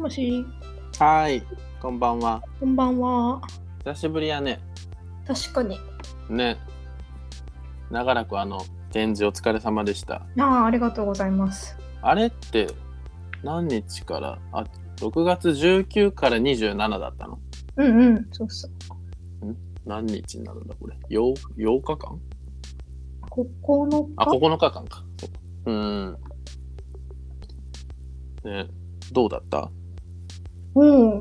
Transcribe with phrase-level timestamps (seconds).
[0.00, 0.46] しもし、
[0.98, 1.42] はーい、
[1.78, 2.42] こんばんは。
[2.58, 3.38] こんばんは。
[3.84, 4.58] 久しぶりやね。
[5.26, 5.78] 確かに。
[6.30, 6.56] ね。
[7.90, 10.26] 長らくあの展示お疲れ様でした。
[10.38, 11.76] ああ、ありがとうございます。
[12.00, 12.68] あれって
[13.42, 14.38] 何日から？
[14.52, 14.64] あ、
[14.96, 17.38] 6月19から27だったの？
[17.76, 18.70] うんうん、そうそう。
[19.84, 22.18] 何日になるんだこれ？8, 8日間
[23.30, 24.08] ？9日？
[24.16, 25.04] あ、9日間か。
[25.20, 25.28] そ
[25.66, 26.16] うん。
[28.44, 28.66] ね。
[29.12, 29.70] どうだった？
[30.74, 31.20] うん。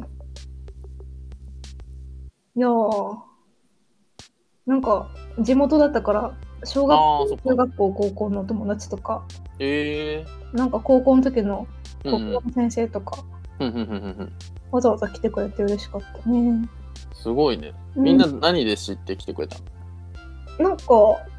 [2.56, 3.18] いやー、
[4.66, 7.44] なんか、地元だったから、小学あ校あ、そっか。
[7.50, 9.24] 中学校、高校の友達とか、
[9.60, 11.68] ええなんか高校の時の
[12.04, 13.24] 高校の先生とか、
[13.60, 14.34] うんうんうんうんうん。
[14.72, 16.70] わざわざ来てくれて嬉しかったね。
[17.14, 17.74] すごいね。
[17.96, 19.58] うんみんな何で知ってきてくれた
[20.60, 20.86] の、なんか、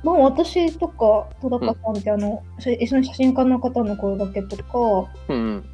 [0.03, 5.65] まあ私とか戸高さんってあの、し一緒に写真家の方の声だけとか、うんうん。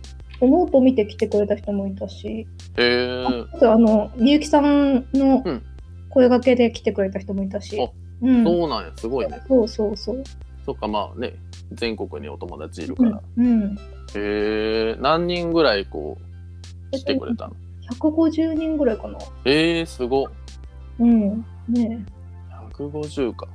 [0.42, 5.62] ノート見て来てくれた人もいたし、へえああとあの、みゆきさんのうん
[6.10, 7.90] 声掛けで来てくれた人もいたし、あ
[8.22, 9.40] うん、そうなんや、すごいね。
[9.46, 10.22] そうそうそう。
[10.64, 11.34] そっか、まあね、
[11.72, 13.22] 全国にお友達いるから。
[13.36, 13.46] うん。
[13.46, 13.76] うん、へ
[14.14, 16.16] え、何人ぐらいこ
[16.90, 17.54] う、来てくれたの
[17.92, 19.18] ？150人ぐらいかな。
[19.44, 20.26] えー、すごっ。
[20.98, 21.44] うん。
[21.68, 22.04] ね
[22.72, 23.46] 150か。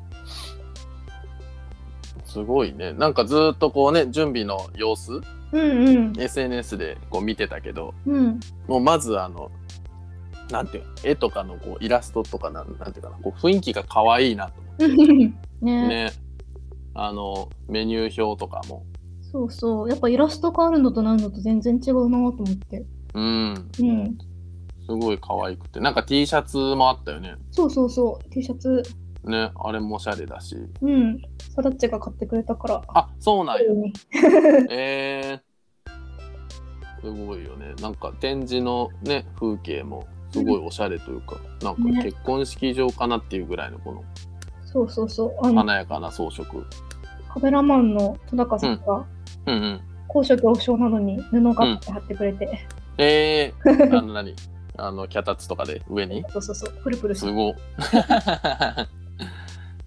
[2.25, 2.93] すごいね。
[2.93, 5.40] なんかずっとこうね、準備の様子、え。
[5.51, 6.13] うんうん。
[6.19, 8.39] SNS でこう見てたけど、うん。
[8.67, 9.51] もうまずあの、
[10.51, 16.11] なんていうの絵とかのこうイラストとかなんなんていうかな、こう雰囲気が可愛いなと思ねってね。
[16.93, 18.85] あの、メニュー表とかも。
[19.31, 19.89] そうそう。
[19.89, 22.85] やっぱイラストがあるのとないのと全然違うなと思って。
[23.13, 24.17] うん、うん。
[24.85, 25.79] すごい可愛くて。
[25.79, 27.35] なんか T シャツもあったよね。
[27.51, 28.29] そうそうそう。
[28.29, 28.83] T シャツ。
[29.23, 30.55] ね、あれもおしゃれだし。
[30.81, 31.21] うん。
[31.55, 32.81] サダッチが買ってくれたから。
[32.87, 33.71] あ、そうなんや。
[33.71, 33.93] うん
[34.71, 37.73] えー、すごいよね。
[37.81, 44.03] なんか展示のね、風景もすごいおしゃれというか、なんかね結婚式場かなっていうぐらいのこの
[44.65, 45.53] そうそうそう。
[45.53, 46.45] 華やかな装飾。
[47.33, 49.05] カメラマンの戸高さんが、
[49.45, 49.81] うんうん。
[50.07, 52.67] 高所恐怖症なのに布を買って貼ってくれて、
[52.97, 54.35] えー、 あの何？
[54.77, 56.23] あの、脚立とかで上に？
[56.29, 56.73] そうそうそう。
[56.83, 57.15] プルプル。
[57.15, 57.53] すご。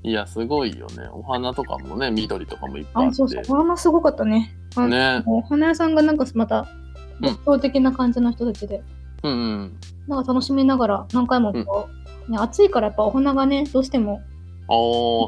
[0.05, 1.09] いや、すごいよね。
[1.13, 3.43] お花とかもね、緑とかもいっぱいあっあ、そうそう。
[3.43, 3.51] て。
[3.51, 4.55] お花すごかったね。
[4.77, 5.23] あね。
[5.27, 6.85] お花屋さんがなんかまた、うん
[7.23, 8.83] 独創的な感じの人たちで、
[9.23, 9.79] うんうん。
[10.09, 11.89] なんか楽しみながら何回もこ
[12.29, 14.21] う、ね、暑いからやっぱお花がね、どうしても、
[14.69, 14.75] あ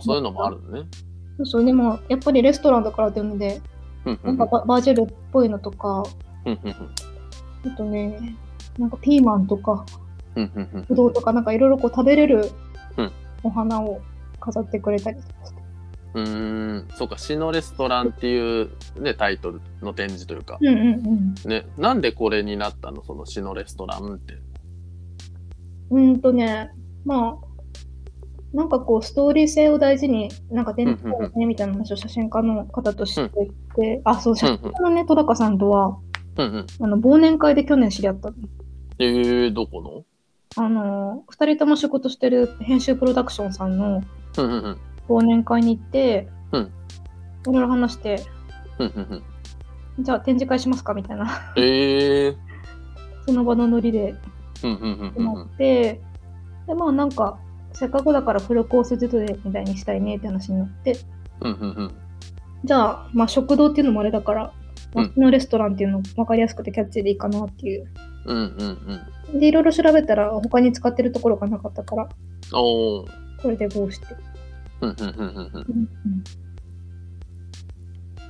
[0.00, 0.88] あ、そういうのもあるのね。
[1.38, 3.62] そうそう、でもやっぱりレストランだからっていうので、
[4.04, 6.03] うんうなんんかババジルっぽいのとか、
[6.44, 6.75] うんうん
[7.72, 8.36] あとね、
[8.78, 9.86] なんかピーマンとか、
[10.34, 12.50] うんうんうんぶどうとか、なんかいろいろこう食べれる
[12.97, 13.12] うん
[13.44, 14.00] お花を
[14.47, 15.62] 飾ってくれたりとかして。
[16.15, 20.75] うーん、そうか、詩のレストランっていうね、タイトルの展示というか、うんうん
[21.45, 21.49] うん。
[21.51, 23.05] ね、なんでこれになったの？
[23.05, 24.34] その詩のレストランって。
[25.91, 26.71] うーんとね、
[27.05, 27.47] まあ、
[28.55, 35.99] なんかこう、ストーリー性を大事に、なんか展示会ねみたいな話を写真家の方としていて、あ、そう、写真家のね、戸高さんとは、
[36.39, 36.67] うんうん。
[36.81, 38.37] あの忘年会で去年知り合ったの。
[38.99, 40.65] えー、どこの？
[40.65, 44.03] あの、二人とも仕事してる編集プロダクションさんの
[44.38, 44.78] うんうんうん。
[45.08, 46.72] 忘年会に行って、うん
[47.48, 48.22] いろいろ話して、
[48.78, 49.22] うんうん
[49.98, 50.04] うん。
[50.04, 52.36] じゃあ展示会しますかみたいな、えー、
[53.26, 54.14] その場のノリで
[54.64, 55.47] うんうんうん決まうんうん。
[55.47, 56.00] って、
[56.66, 57.38] で、まあなんか、
[57.72, 60.97] せっかくだからフルコースデートみたいにしたいねって話になって、
[61.41, 61.94] うんうんうん。
[62.64, 64.66] じゃあ、まあ食堂っていうのもあれだから、うん
[64.97, 67.86] 街のレストランっていうの分かりやすくてキャッチーでいいかなっていう。
[68.24, 68.78] うんうん
[69.34, 69.41] うん。
[69.41, 72.08] で、いろいろ調べたら他に使ってるところがなかったから、
[72.54, 73.25] おー。
[73.42, 74.06] これでこうして。
[74.80, 75.24] うんうんうんうんうん。
[75.24, 76.24] うんうん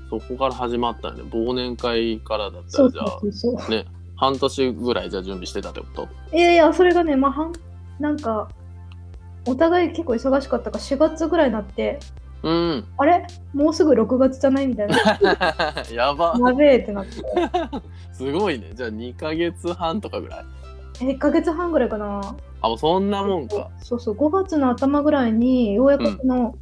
[0.08, 1.22] そこから始まったよね。
[1.32, 3.70] 忘年会からだったらじゃあそうそうそう。
[3.70, 6.08] ね、半年ぐらいじゃあ準備してたってこと？
[6.36, 7.52] いやいや、それがね、まあ、はん
[7.98, 8.48] なんか、
[9.48, 11.98] お互い結構忙しかったから、4月ぐらいになって、
[12.44, 12.84] うん。
[12.98, 13.26] あれ？
[13.52, 14.68] もうすぐ6月じゃない？
[14.68, 14.96] みたいな。
[15.92, 16.36] やば。
[16.38, 17.10] やべえってなって。
[18.14, 18.70] すごいね。
[18.74, 20.44] じゃあ2ヶ月半とかぐらい？
[21.00, 22.36] え、1ヶ月半ぐらいかな。
[22.60, 23.70] あ、もうそんなもんか。
[23.78, 26.54] そうそう、5月の頭ぐらいに、ようやくその、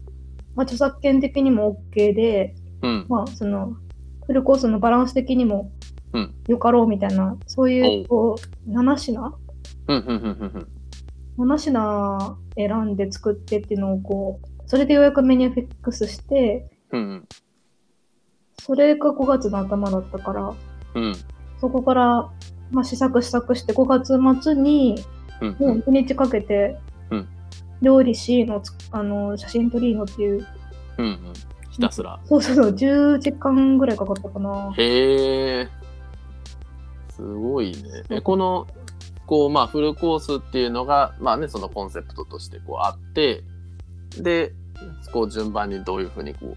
[0.54, 3.06] まあ、著作権的にも OK で、うん。
[3.08, 3.76] まあ、その、
[4.26, 5.70] フルコースのバランス的にも
[6.12, 8.36] うんよかろうみたいな、そういおうう、こ
[8.66, 9.20] う、7品？
[9.88, 10.66] うんうんうんうん
[11.38, 11.50] うん。
[11.50, 17.28] 7品選んで作ってっていうのをこう、それでようやくメニューフィックスして、うん
[18.62, 20.54] それが5月の頭だったから、
[20.94, 21.04] うん。
[21.04, 21.14] うん。
[21.60, 22.30] そこから、
[22.70, 24.96] まあ、試作試作して5月末に
[25.40, 26.78] うんもう1日かけて、
[27.10, 27.28] うん
[27.82, 30.46] 料理しのつあの写真撮りのっていう、
[30.96, 31.20] うんうん。
[31.70, 32.18] ひたすら。
[32.24, 34.72] そうそうそう、10時間ぐらいかかったかな。
[34.78, 35.68] へえ。
[37.10, 38.04] すごいね。
[38.10, 38.66] えこの
[39.26, 43.42] こうまあフルコースっていうのがまあねそのコンセプトとしてこうあって
[44.20, 44.52] で
[45.12, 46.56] こう順番にどういうふうにこう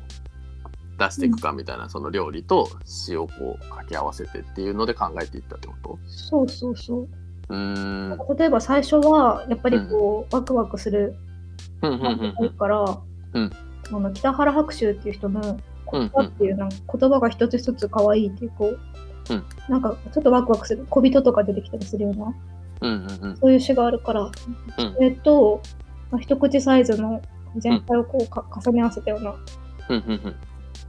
[0.98, 6.00] 出していくかみたいな、その料理と詩をこう掛け合わせてっていうので考えていったってこと？
[6.08, 7.08] そうそうそう。
[7.50, 8.38] うーん。
[8.38, 11.16] 例えば最初はやっぱりこう、ワクワクする
[12.58, 13.00] から、
[13.34, 13.52] うん。
[13.90, 15.60] あの北原白秋っていう人のうん
[15.90, 18.80] 言葉っていうなんか言葉が一つ一つ可愛いっていうこう、
[19.30, 19.44] うん。
[19.70, 22.34] なんかちょっとワクワクする小人とか出てきたりするような
[22.82, 23.38] うんうんうん。
[23.38, 24.32] そういう詩があるから、うん。
[24.96, 25.62] それと、
[26.12, 27.22] まあ、一口サイズの
[27.56, 29.36] 全体をこうか重ね合わせたような、
[29.90, 30.36] うんうん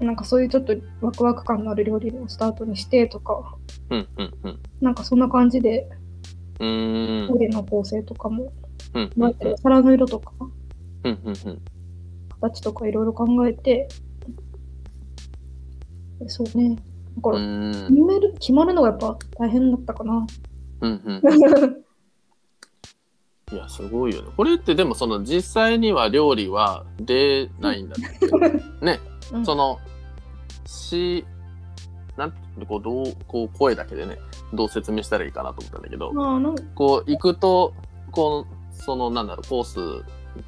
[0.01, 3.57] なんかそういうちょっとワクワク感のある料理をスタートにしてとか、
[3.91, 4.61] うんうんうん。
[4.81, 5.89] なんかそんな感じで
[6.61, 7.29] うーん。
[7.29, 8.53] 料理の構成とかも、
[8.95, 10.33] うんうんまあ皿の色とか
[11.05, 11.63] うんうんうん。
[12.41, 13.89] 形とかいろいろ考えて、
[16.27, 16.77] そうね。
[17.17, 17.73] だから、うん。
[17.73, 20.27] 決める決まるのがやっぱ大変だったかな。
[20.83, 21.23] うんうん。
[23.51, 24.29] いやすごいよね。
[24.37, 28.27] これってでもその実際には料理は出ないんだって。
[28.85, 29.01] ね
[29.33, 29.47] うん。
[29.47, 29.79] その
[30.67, 31.25] し
[32.17, 34.19] なんてこうどうこう声だけでね
[34.53, 37.75] どう説明したらいいかなと思ったんだけどまあなんこう行くと
[38.11, 40.05] こうそのなんだろうコース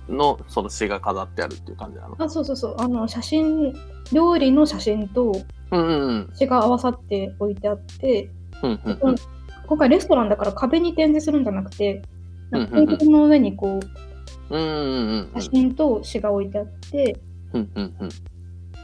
[0.09, 2.17] のその詩が飾ってあるっていう感じなの。
[2.19, 2.77] あそうそうそう。
[2.79, 3.75] あの写真
[4.13, 5.33] 料理の写真と
[6.35, 8.31] 詩が合わさって置いてあって、
[8.63, 9.15] うんうんうん。
[9.67, 12.03] 今回レストランだから壁に展示するんじゃなくて
[12.51, 13.81] なんかテーブルの上にこ
[14.51, 15.41] ううんうんうん。
[15.41, 17.21] 写真と詩が置いてあって
[17.53, 18.09] うんうんうん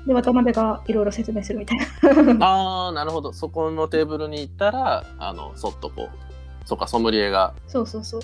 [0.07, 8.21] で渡辺がいろいろ説明するみたいなああなるほどそこのテーブルに行ったらあのそっとこうそっかソムリエがそうそうそう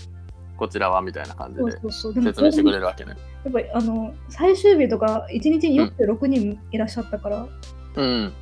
[0.56, 3.16] こちらはみたいな感じで説明してくれるわけね。
[3.44, 7.48] やっぱりあの最終日とか1日に46人いらっしゃったから、
[7.96, 8.32] うん。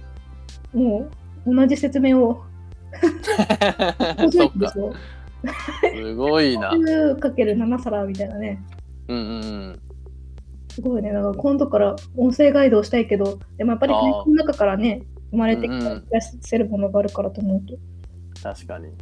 [0.74, 1.08] も
[1.46, 2.44] う同じ説明を
[4.30, 4.74] そっか。
[5.94, 6.72] すごいな。
[6.76, 8.62] 10×7 皿みたいなね。
[9.08, 9.80] うんうんうん。
[10.70, 11.12] すごいね。
[11.12, 17.76] だから今度から音声ガイドをしたいけど、でもやっぱりあー会社の中からね、生まれてきた出せるものがあるからと思うと。
[18.42, 18.86] 確かに。
[18.86, 18.94] うん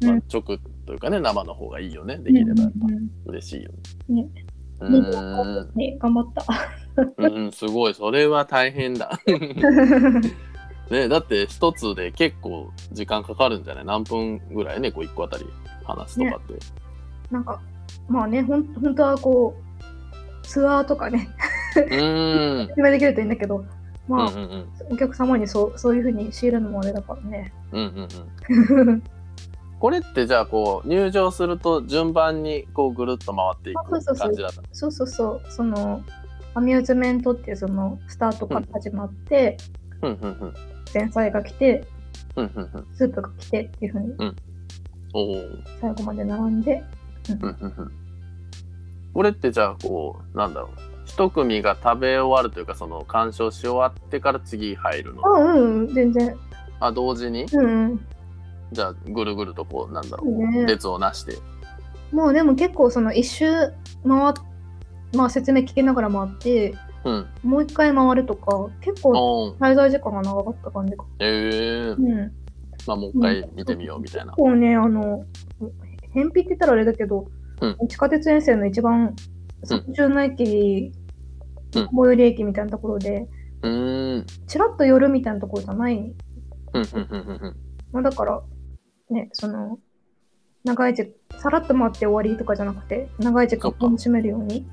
[0.00, 0.42] まあ、直
[0.86, 2.86] というかね生の方がいいよねできればやっぱ
[3.26, 3.70] 嬉しいよ
[4.08, 5.00] ねね。
[5.74, 6.44] ね、頑張った。
[7.16, 9.18] うんうんすごいそれは大変だ。
[10.90, 13.84] ねだって一つで結構時間かかるんじゃない？
[13.84, 15.44] 何分ぐらいねこう一個あたり
[15.84, 16.54] 話すとかって。
[17.30, 17.60] なんか、
[18.08, 19.67] まあね、ほん本当はこう、
[20.48, 21.28] ツアーとかね、
[21.76, 22.66] うーん。
[22.68, 23.68] 説明できるといいんだけど、うん
[24.08, 27.52] まあ、うんうんお客様にそうそういうふうに強いるのもあれだからね。
[27.72, 28.08] うん
[28.70, 29.02] うんうん。
[29.78, 34.68] これってじゃあこう入場すると順番にこうぐるっと回っていくそうそうそう感じだったの？
[34.72, 36.02] そうそうそう、その、
[36.54, 39.58] アミューズメントっていうそのスタートから始まって、
[40.02, 40.54] うんうんうん。
[40.92, 41.86] 前菜が来て、
[42.34, 42.86] うんうんうん。
[42.94, 44.14] スープが来てっていうふうに。
[45.12, 45.62] おー。
[45.80, 46.82] 最後まで並んで、
[47.30, 47.92] うんうんうん
[49.18, 50.70] これってじゃあこうなんだろう。
[51.04, 55.26] 一組が食べ終わるというかその鑑賞し終わってから次入るの。
[55.26, 56.36] あ、うん、うん、全然。
[56.78, 57.42] あ同時に？
[57.52, 58.00] うん、うん。
[58.70, 60.66] じゃあぐるぐるとこうなんだろそううね。
[60.66, 61.36] 列をなして。
[62.12, 63.72] もうでも結構その一周回っ、
[65.12, 67.26] まあ説明聞きながら回って、うん。
[67.42, 71.04] もう一回回るとか、結構滞在時間が長かった感じか。
[71.18, 71.96] えー。
[71.96, 72.32] うん。
[72.86, 74.26] まあもう一回見てみようみたいな。
[74.26, 75.24] 結構ね、あの、
[76.12, 77.26] 返品って言ったらあれだけど、
[77.60, 79.14] うん地下鉄沿線の一番、
[79.64, 80.92] 最中の駅、
[81.74, 83.28] うん最寄り駅みたいなところで、
[83.62, 86.14] うーんちらっと寄るみたいなところじゃない。
[87.92, 88.42] まあ、だから、
[89.10, 89.78] ね、その、
[90.64, 94.66] 長い時さらっと回って終わりとかじゃなくて、長い時間楽しめるように、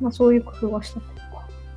[0.00, 1.00] まあそういう工夫はした。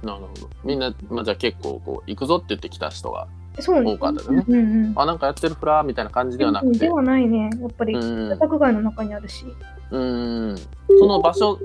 [0.05, 0.49] なるほど。
[0.63, 3.27] みんな、まあ、じゃあ結構こう行くぞって言ってきた人が
[3.59, 4.43] そう多かったね。
[4.47, 4.93] うんうんうん。
[4.95, 6.79] あなんかやってるフラーみたいな感じではなくて。
[6.79, 7.49] ではないね。
[7.59, 8.01] やっぱり、うん。
[8.29, 9.45] 住宅街の中にあるし。
[9.91, 10.55] うん。
[10.99, 11.59] その場所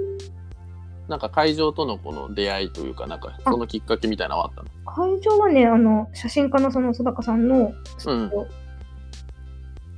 [1.09, 4.69] なんか会場とのこの出会いというかなんかそのきっかけみたいなのはあったの？
[4.85, 8.47] 会場はね、あの、写真家のその須高さんのスタジオ、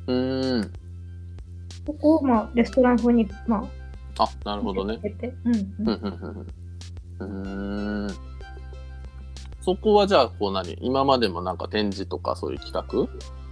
[0.09, 0.73] うーん。
[1.87, 3.67] ここを、まあ、レストラン風に、ま
[4.19, 4.99] あ、あなるほどね。
[5.45, 6.47] うんううんんうん
[7.21, 8.05] うん。
[8.05, 8.28] うん
[9.69, 10.79] そこはじゃあこう何？
[10.81, 13.05] 今までもなんか展示とかそういう企画？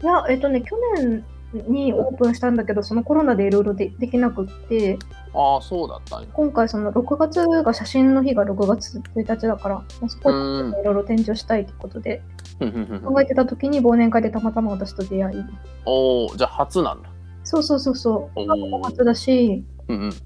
[0.02, 1.22] いや、えっとね、去年
[1.68, 4.98] にオープンしたんだけど、そのコロナでいろいろでできなくって、
[5.34, 6.28] ああそうだったんや。
[6.32, 12.22] 今回その6月が写真の日が6月1日だから、まあそこでうんいろいろ展示をしたいということで、
[12.58, 15.44] 考えてた時に忘年会でたまたま私と出会い。
[15.84, 17.10] おおじゃあ初なんだ。
[17.44, 18.40] そうそうそうそう。
[18.40, 18.84] おー。
[18.84, 20.12] 初だし、うんうん。
[20.12, 20.20] そ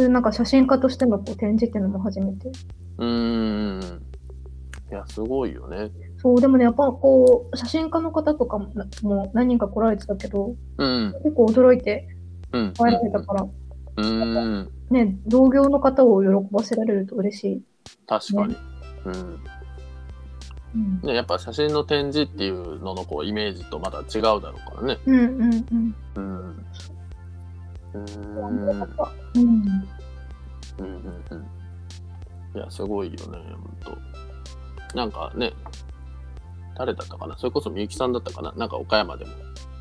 [0.00, 2.50] ういうなんか写真家としてのこう展示っていうのも初めて。
[2.98, 4.05] うーん
[4.90, 5.90] いや、すごいよね。
[6.18, 11.14] そう、でもね、やっぱこう、写真家の方とかもなもう何人か来られてたけど、うん。
[11.22, 12.08] 結構驚いて
[12.52, 12.72] うん。
[12.72, 13.46] 帰られたから、
[13.96, 14.70] うん。
[14.90, 17.62] ね、同業の方を喜ばせられると嬉しい。
[18.06, 18.56] 確かに。
[19.06, 19.40] うん。
[20.74, 24.98] うん、ね、やっぱ写真の展示っていうののこうイメージとまた違うだろうからね。
[25.06, 25.94] うん、うん、うん。
[26.16, 26.66] うん。
[27.94, 28.80] うーん。
[29.34, 29.66] うん、うん
[30.78, 31.46] うんうん。
[32.54, 33.98] いや、すごいよね、ほんと。
[34.94, 35.52] なんかね、
[36.76, 37.36] 誰だったかな？
[37.36, 38.52] それこそみゆきさんだったかな？
[38.56, 39.32] なんか岡山でも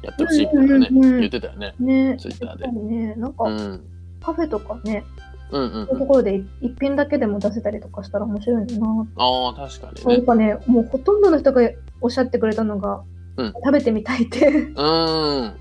[0.01, 1.75] やってほしいみたいなね、うんうんうん言ってたよね。
[1.79, 3.81] ね、ツイッターでね、なんかうん。
[4.21, 5.03] カフェとかね、
[5.51, 9.07] うんうんそういうところで一品だけでも出せたりとかしたら面白いな。
[9.17, 10.15] ああ、確かにね。
[10.17, 11.61] なんかね、もうほとんどの人が
[12.01, 13.03] おっしゃってくれたのが、
[13.37, 14.47] うん食べてみたいって。
[14.47, 15.53] うん。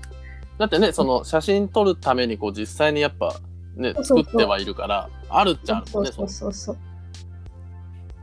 [0.57, 3.35] だってね、その写真撮るためにこう実際にやっぱ
[3.75, 6.11] ね、作ってはいるから、あるっちゃあるもんね。
[6.11, 6.77] そうそうそうそう。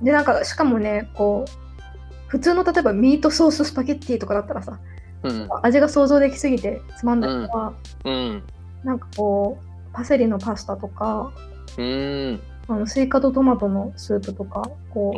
[0.03, 1.51] で、なんか、しかもね、こう、
[2.27, 4.79] 普通の例えばミートソーススパゲッティとかだったらさ、
[5.23, 5.49] うん。
[5.63, 7.73] 味が想像できすぎてつまんないか
[8.05, 8.43] ら、うん。
[8.85, 11.33] なんかこう、パセリのパスタとか、
[11.79, 12.41] うん。
[12.69, 15.15] あのスイカとトマトのスープとか、こおう、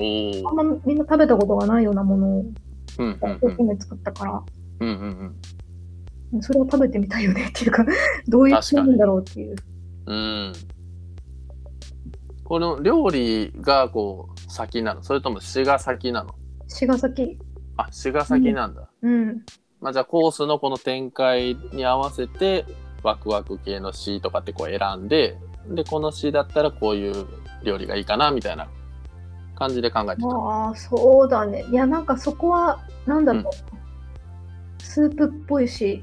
[0.47, 0.53] あお。
[0.53, 2.45] んまみんな食べたことがないようなものを
[2.99, 4.43] うんうん一生懸命作ったから、
[4.81, 5.35] うんうん
[6.33, 6.43] うん。
[6.43, 7.87] それを食べてみたいよねっていうか、
[8.29, 9.57] どういう気分だろうっていう。
[10.07, 10.53] うん。
[12.43, 15.03] この料理がこう先なの？
[15.03, 16.35] それとも詩が先なの？
[16.69, 17.39] 詩が先。
[17.77, 18.89] あ詩が先なんだ。
[19.03, 19.45] うん。
[19.81, 22.65] まあじゃあコースのこの展開に合わせて
[23.03, 25.37] ワクワク系の詩とかってこう選んで
[25.69, 27.27] でこの詩だったらこういう
[27.65, 28.69] 料理がいいかなみたいな
[29.57, 30.29] 感じで考えてた。
[30.29, 31.65] ああ、そうだね。
[31.71, 34.83] いや、なんかそこは、なんだろう。
[34.83, 36.03] スープっぽいし、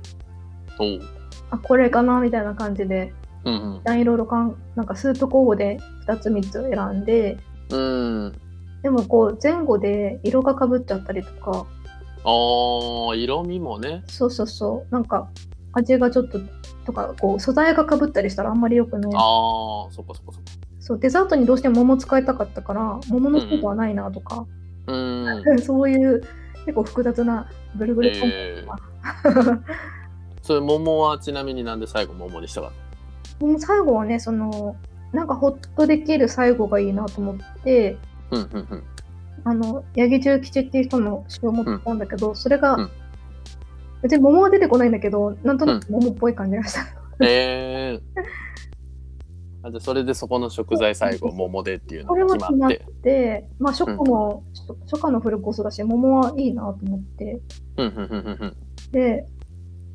[0.79, 1.01] おう
[1.49, 7.37] あ、これかなみたいな感じで、うんうんいろいろかん、なんかスープ候補で2つ3つ選んで、
[7.71, 8.33] うん。
[8.83, 11.65] でもこう前後で色がかぶっちゃったりとか、
[12.23, 14.03] あー色味もね。
[14.07, 15.29] そうそうそう、なんか
[15.73, 16.39] 味がちょっと、
[16.85, 19.11] とか、こう素材がかぶったりしたらあんまり良くない。
[19.15, 20.45] ああそこそこそこ。
[20.79, 24.45] そう、デザートにどうしても桃使いたかったから、桃のスープはないなとか、
[24.87, 25.43] うん。
[25.61, 26.21] そういう
[26.65, 29.61] 結構複雑なぐるぐるコンえー、
[30.41, 32.71] それ桃はちなみになんで最後桃にしたかっ
[33.39, 34.75] もう最後はね、その、
[35.13, 37.97] なんかほっとできる最後がいいなと思って、
[38.29, 38.83] たうんうんうん。
[39.43, 42.89] あの、八木重吉っていう人の詩を持ってたんだけど、それが、うん。
[44.01, 46.81] 別に桃は出てこないんだけど、なんとなく桃っぽい感じがした。
[47.23, 48.21] えー、
[49.63, 53.01] あじゃあそれでそこの食材最後桃でっていうのがは決まっ決まって。
[53.03, 54.43] て、まあ、初夏の、
[54.89, 57.39] 初夏のフルコースだし、桃はいいなと思って、
[57.77, 58.55] うんうんうんうんうん。
[58.91, 59.27] で、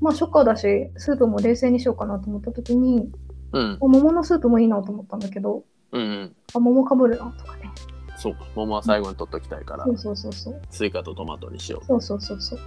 [0.01, 3.11] まあ、初夏だし、スープも冷静にしようかなと思った時に、
[3.53, 6.37] うん桃のスープもいいなと思ったんだけど、うんうん。
[6.55, 7.71] あ、桃かぶるなとかね。
[8.17, 8.47] そうか。
[8.55, 10.61] 桃は最後に取っときたいからそ、うそうそうそう。
[10.71, 12.61] スイカとトマトにしよそうそうそうそう。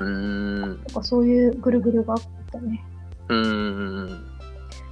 [0.00, 0.04] う。
[0.04, 0.78] うーん。
[0.84, 2.20] とかそういうぐるぐるがあっ
[2.52, 2.84] たね。
[3.28, 4.26] うーん。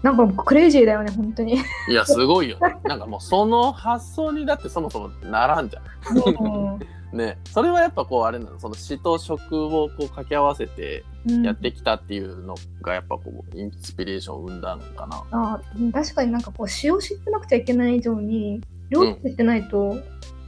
[0.02, 1.56] なんかクレイジーだよね、本当に。
[1.88, 2.76] いや、すごいよね。
[2.84, 6.78] なんかもうその発想にだってそもそもならんじゃうんん。
[7.12, 7.38] ね。
[7.44, 8.58] それはやっぱこうあれなの。
[8.58, 15.24] その詩と食をこう掛け合わせてうんやってきたっていうのがやっぱこうインスピレーションを生んだのかな。
[15.30, 18.60] あうん確かになんかこう詩を知ってなくちゃいけない以上に
[18.90, 19.96] 料理知ってないと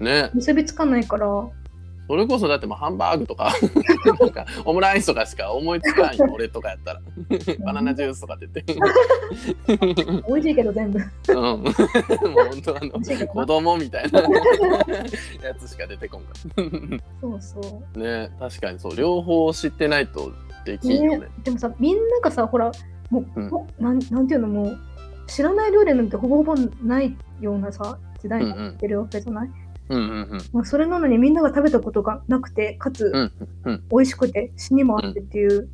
[0.00, 0.31] ね。
[0.35, 1.26] 結びつかないから、
[2.11, 3.55] それこそだってもうハンバーグとか
[4.19, 7.00] なんかオムライスとかしか思いつかんよ 俺とかやったら。
[7.64, 8.49] バナナジュースとかって。
[8.67, 10.99] 言って美味しいけど全部。
[10.99, 11.37] うん。
[11.37, 14.23] もう本当あの子供みたいな。
[14.23, 14.26] や
[15.57, 16.35] つしか出てこんか
[17.21, 18.97] そうそね確かにそう。
[18.97, 20.33] 両方知ってないと
[20.64, 21.00] できう。
[21.00, 21.19] んよね。
[21.19, 22.73] ね、でもさ、みんながさ、ほら、
[23.11, 23.49] もう、うん。
[23.50, 24.79] ほなんなんていうのもう、
[25.29, 33.33] 知らない料理なんてほぼほぼないようなさ、時代になってるわけじゃない、うんうんうんまあ、それなのにみんなが食べたことがなくて、かつ、うん
[33.65, 35.69] うん美味しくて、死にもあってっていう、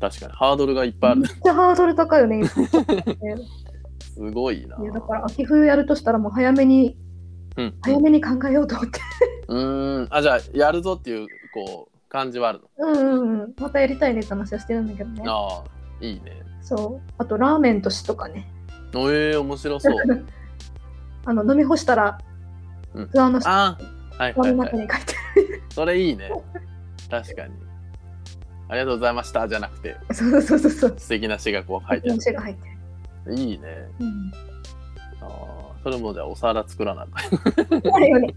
[0.00, 0.32] 確かに。
[0.32, 1.20] ハードルがいっぱいある。
[1.20, 2.48] めっちゃハードル高いよね、今。
[4.12, 4.76] すごいな。
[4.82, 6.96] いやだから秋冬やるとしたらもう早めに
[7.56, 9.00] うん早めに考えようと思って。
[9.48, 10.08] うーん。
[10.10, 12.88] あじゃあやるぞっていうこう感じはあるの？
[12.88, 13.54] うんうんうん。
[13.58, 15.22] またやりたいねって話はしてるんだけどね。
[15.26, 16.42] ああいいね。
[16.60, 17.12] そう。
[17.18, 18.50] あとラーメンとしとかね。
[18.94, 19.94] おえー、面白そう。
[21.26, 22.18] あの飲み干したら
[22.94, 23.10] うん。
[23.12, 24.00] の下あー。
[24.20, 24.88] はいはいのはい
[25.72, 26.30] それいいね。
[27.10, 27.54] 確かに。
[28.68, 29.48] ありがとうございました。
[29.48, 30.94] じゃなくて、あるそうそうそうそう。
[30.98, 33.42] 素敵な詩がこう書いてあ虫が入ってる、る。
[33.42, 33.88] いいね。
[33.98, 34.32] うん、
[35.22, 35.28] ああ、
[35.82, 37.12] それもじゃあお皿作らなあか
[37.94, 38.28] あるよね。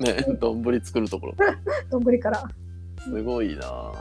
[0.00, 1.34] ね、丼作るところ。
[1.90, 2.42] 丼から。
[2.98, 3.92] すごいなあ。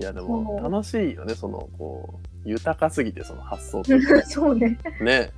[0.00, 4.78] いやでも楽しいよね、そのこう豊かすぎてその発想というかそうね。
[5.00, 5.32] ね。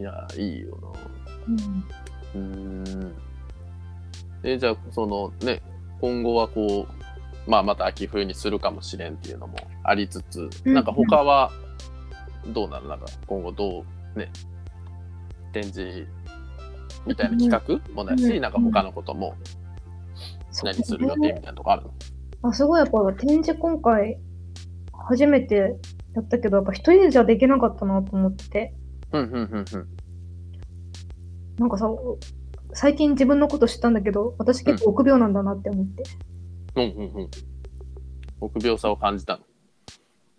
[0.00, 0.88] いやいいよな。
[2.34, 2.42] うん。
[2.42, 3.14] うん。
[4.42, 5.60] えじゃあそのね
[6.00, 11.50] 今後はこうまあまた秋冬にするかもしれんっていうのもありつつ、うんなんか他は
[12.46, 12.88] どうなる？
[12.88, 13.84] なんか今後ど
[14.16, 14.30] うね
[15.52, 16.06] 展示
[17.04, 18.40] みたいな企画もないし、うん。
[18.40, 19.34] なんか他のことも
[20.64, 21.92] 何する予定みたいなとこあるの？
[22.48, 22.80] あすごい。
[22.80, 24.18] やっぱ展示今回
[25.10, 25.78] 初めて
[26.14, 28.74] やったけどやっぱ一人じゃできなかったなと思って
[29.12, 29.88] うんうんうんうん。
[31.58, 31.88] なんかさ
[32.72, 36.02] 最近自分のこと知ったんだけど私結構臆病なんだなって思って。
[36.76, 37.30] うんうんうん。
[38.40, 39.44] 臆病さを感じたの。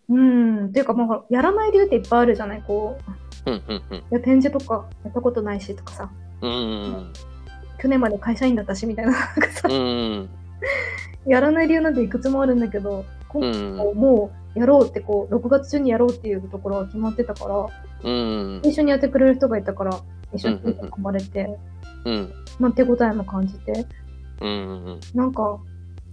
[0.09, 2.97] うんっていうかまあやらない理由っていっぱいあるじゃないこ
[3.45, 3.51] う。
[3.51, 3.97] うんうんうん。
[3.97, 6.11] いや展示とかやったことないしとかさ。
[6.41, 6.55] うんう
[6.99, 7.13] ん
[7.79, 9.67] 去年まで会社員だったしみたいななんかさ。
[9.69, 9.79] うんう
[10.21, 10.29] ん。
[11.25, 17.67] やらない理由なんていくつもあるんだけど今回うんもうやろうってこう6月中にやろうっていうところは決まってたから
[18.03, 18.61] うん。
[18.63, 19.99] 一緒にやってくれる人がいたから
[20.33, 21.57] 一緒に組まれて、
[22.05, 22.33] うん。
[22.59, 23.85] まあ、手応えも感じて。
[24.41, 24.85] うん。
[24.85, 24.99] うん。
[25.13, 25.59] なんか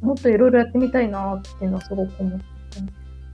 [0.00, 2.45] もっといろいろやってみたいなっていうのはすごく思って、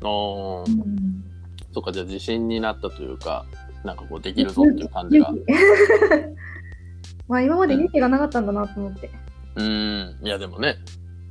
[0.03, 0.71] あー。
[0.71, 1.25] うん、
[1.73, 3.45] そっかじゃあ自信になったというか
[3.85, 5.33] なんかこうできるぞっていう感じが。
[7.29, 9.11] まあ今まで勇気がなかったんだなと思って、
[9.57, 10.19] うん。
[10.23, 10.77] いやでもね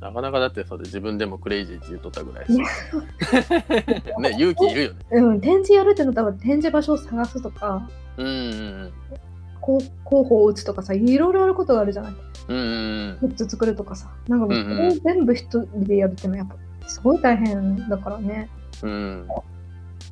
[0.04, 2.52] なかなかだってそれ自分でもクレイジーって言っとったぐらいし
[4.20, 4.98] ね勇気いるよね。
[5.12, 8.92] うん、展示やるってのは多分展示場所を探すとかうん
[9.60, 12.12] 候補を打つとかさいろいろあることがあるじゃない。
[12.48, 14.10] うんうんグッズ作るとかさ。
[14.28, 14.76] なんかもううんうん。
[14.76, 16.54] それを全部一人でやるってのはやっぱ
[16.86, 18.50] すごい大変だからね。
[18.82, 18.90] うん。
[18.90, 19.28] うん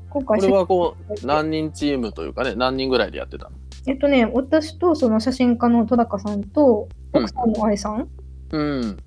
[0.09, 3.57] 今回これはこう何人チームというかね何人ぐらいでやってたの？
[3.87, 8.09] えっとね私とその写真家の戸高さんと奥さんの愛さん、
[8.51, 8.99] うん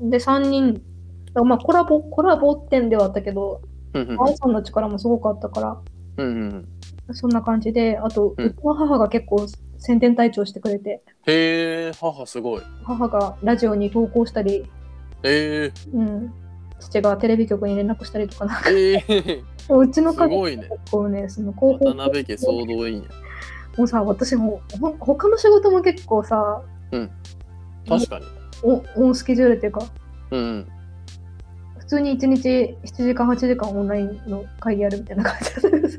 [0.00, 0.82] で3人
[1.44, 3.60] まあコラボコラボ展ではあったけど
[3.92, 4.22] うんうん。
[4.22, 5.78] 愛さんの力もすごくあったから。
[6.18, 6.68] うんうん
[7.12, 9.46] そんな感じであと、ううんちの母が結構
[9.78, 11.02] 宣伝隊長してくれて。
[11.26, 12.62] へえ母すごい。
[12.82, 14.68] 母がラジオに投稿したり、
[15.22, 16.32] えうん、
[16.80, 20.68] 父がテレビ局に連絡したりとかなー、 えー、うちのす家族ごいね。
[20.68, 23.08] 結構ねその広報渡辺家総動員や。
[23.78, 26.60] もうさ私もほん他の仕事も結構さ
[27.88, 28.26] 確かに。
[28.26, 29.86] おオンスケジュールっていうか
[30.30, 30.68] うん
[31.78, 35.96] 普通に1日7時間8時間オンラインの会議やるみたいな感じです。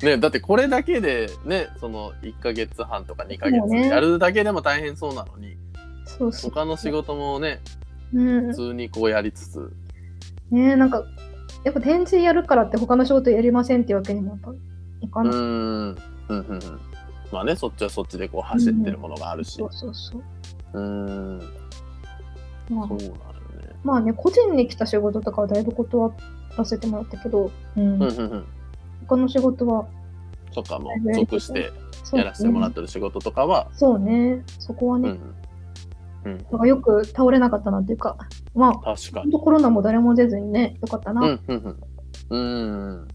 [0.02, 5.56] ね、だってこれだけでねその1ヶ月半とか2ヶ月やるだけでも大変そうなのに
[6.06, 7.60] そうそう、他の仕事もね
[8.14, 8.46] うん。
[8.48, 9.72] 普、通にこうやりつつ。
[10.50, 11.04] ねなんか
[11.64, 14.52] やっぱ展示やるからって他の仕事やりませんっていうわけにもやっぱ
[15.02, 15.96] いかうない、うんうん
[16.28, 16.60] うん
[17.32, 19.52] まあねそっちはそっちでこう走ってるものがあるし。
[19.52, 20.22] そうそうそう。
[20.74, 21.38] うーん。
[22.70, 22.88] まあ。
[22.88, 23.76] そうなるね。
[23.84, 26.12] まあね個人に来た仕事とかはだいぶ断
[26.56, 27.94] らせてもらったけど、うん。
[27.94, 28.44] うんうんうん。
[29.08, 29.86] 他の仕事は
[30.52, 31.72] そっかもう属して
[32.12, 33.68] やらせてもらってる仕事とかは。
[33.72, 34.42] そうね。
[34.58, 35.34] そこはね、うん
[36.24, 36.38] うん。
[36.38, 38.16] だからよく倒れなかったなっていうか。
[38.54, 39.30] まあ確かに。
[39.30, 41.80] 本当コロナも誰も出ずにねよかったな、うんうんうん。
[42.30, 42.38] う
[43.04, 43.08] ん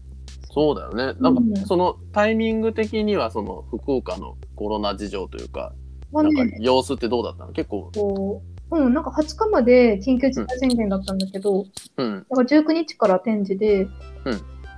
[0.56, 1.18] そうだよね。
[1.20, 1.54] なんかうん。
[1.66, 5.74] そのタイミング的にはその福岡のコロナ事情というか
[6.12, 7.52] なんか様子ってどうだったの？
[7.52, 7.90] 結構。
[7.94, 11.66] こううん、なんか20日まで緊急事態宣言だったんだけど、
[11.98, 12.26] うん。
[12.28, 13.90] だから19日から展示で、うん。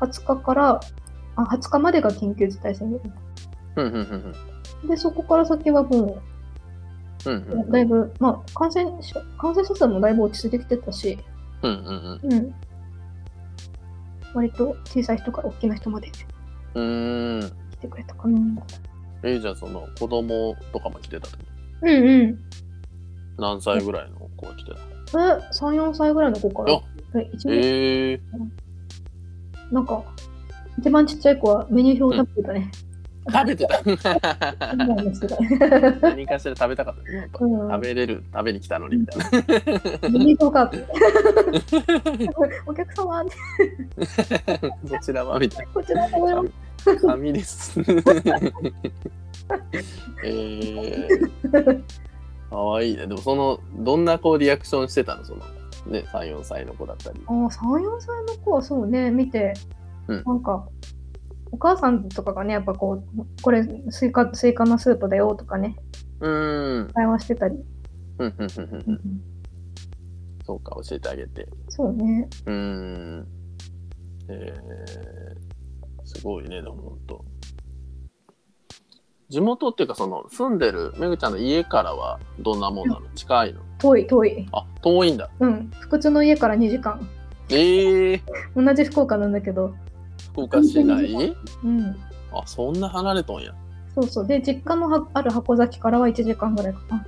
[0.00, 0.80] 20日から
[1.36, 3.00] あ20日までが緊急事態宣言。
[3.76, 6.20] うんうんうんでそこから先はも
[7.24, 7.68] うんうん。
[7.68, 11.18] うだいぶ、まあ、感染者感染者数もだいぶ落ち着いてきてたし、
[11.62, 12.32] うんうんうん。
[12.32, 12.54] うん、
[14.34, 16.10] 割と小さい人から大きな人まで
[16.74, 18.38] うーん来てくれたかな。
[19.22, 21.38] えじゃあその子供とかも来てた時
[21.82, 22.38] うんうん。
[23.38, 24.78] 何歳ぐらいの子が来てた？
[24.78, 26.80] え、3、4歳ぐらいの子からあ。
[27.14, 28.20] え一番ええ
[29.72, 30.02] なんか、
[30.78, 32.70] 一番ちっちゃい子はメニュー表を食べてたね。
[33.30, 33.82] 食べてた。
[36.00, 37.02] 何かしら食べたかった。
[37.02, 39.26] ね食べれる食べに来たのにみたいな。
[42.66, 43.24] お客様、
[44.86, 46.50] そちらはみたいこちらのな
[47.00, 47.80] 紙です。
[50.24, 51.82] えー、
[52.50, 53.06] かわいいね。
[53.06, 55.24] でもそのどんなこうリアクションしてたの？
[55.24, 55.44] その
[55.86, 57.20] ね34歳の子だったり。
[57.26, 59.54] ああ、3、4歳の子はそうね、見て、
[60.06, 60.22] うん。
[60.24, 60.66] なんか、
[61.50, 65.76] お母さんとかがね、やっぱこう、これスイカ、スイカのスープだよとかね、
[66.20, 67.56] うーん会話してたり。
[68.18, 69.00] うんうんうんうんうん
[70.44, 72.26] そうか教えてあげてそうね。
[72.46, 73.26] うーん
[74.28, 77.24] えー、すごいねでもほんと
[79.28, 83.02] 地元っていうかその住んでるめぐちゃんの家からはどんなもんなの？
[83.14, 83.60] 近いの？
[83.78, 84.48] 遠い、遠い。
[84.52, 85.70] あ遠いんだうん。
[85.80, 87.06] 福津の家から2時間。
[87.50, 88.22] ええ
[88.56, 89.74] 同じ福岡なんだけど。
[90.46, 91.34] 福岡市内？
[91.64, 91.96] うん。
[92.32, 93.52] あそんな離れとんや
[93.94, 94.26] そうそう。
[94.26, 97.06] で、実家のはある箱崎からは1時間ぐらいかな。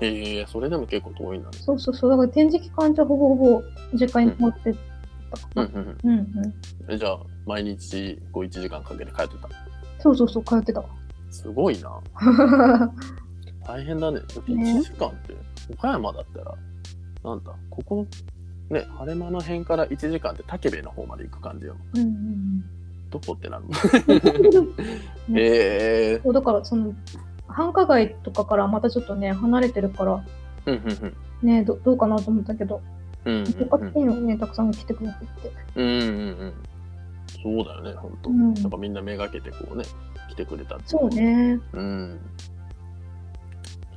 [0.00, 1.58] ええそれでも結構遠いんだね。
[1.58, 2.10] そうそうそう。
[2.10, 3.62] だから展示期間中ほぼほぼ
[3.94, 4.74] 実家に持ってっ
[5.54, 5.80] たうんかな。
[5.80, 6.54] うんうんうんうん。
[6.92, 9.48] えじゃあ、毎日こう1時間かけて帰ってた？
[10.00, 10.84] そうそうそう、通ってた。
[11.30, 11.90] すごいな。
[13.66, 14.20] 大変だね。
[14.20, 15.34] だってね1時間って、
[15.72, 16.54] 岡山だったら、
[17.24, 18.06] なんだ、ここ、
[18.70, 21.76] ね、晴れ間の辺から1時間って武部の方まで行く感じよ。
[21.94, 22.64] うんうん
[23.10, 24.66] どこってなるの？
[25.38, 26.94] ええそうだから、その、
[27.46, 30.22] 繁華街とかからまたちょっとね、離れてるから、
[30.66, 30.76] うんう
[31.06, 32.82] んね、どどうかなと思ったけど、
[33.24, 33.34] うん。
[33.38, 35.52] うんよかったよね、たくさん来てくれてて。
[35.76, 36.10] うんうんうんう
[36.46, 36.52] ん。
[37.42, 38.30] そうだよね、本当。
[38.30, 39.84] うんやっぱみんなめがけてこうね、
[40.30, 41.08] 来てくれたそう。
[41.08, 41.58] ね。
[41.72, 42.18] うん。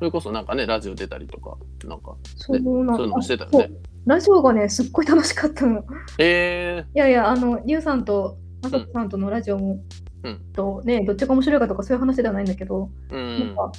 [0.01, 1.55] それこそなんかね、ラジオ出たりとか、
[1.87, 3.69] なんか、そうなんそういうのもしてたよね。
[4.07, 5.83] ラジオがね、すっごい楽しかったの。
[6.17, 9.77] えいやいや、あの、ゆうさんと、まさとさんとのラジオも、
[10.23, 13.39] うんとね、どっちが面白いかとかそういう話ではないんだけど、えうん。
[13.41, 13.71] なんか、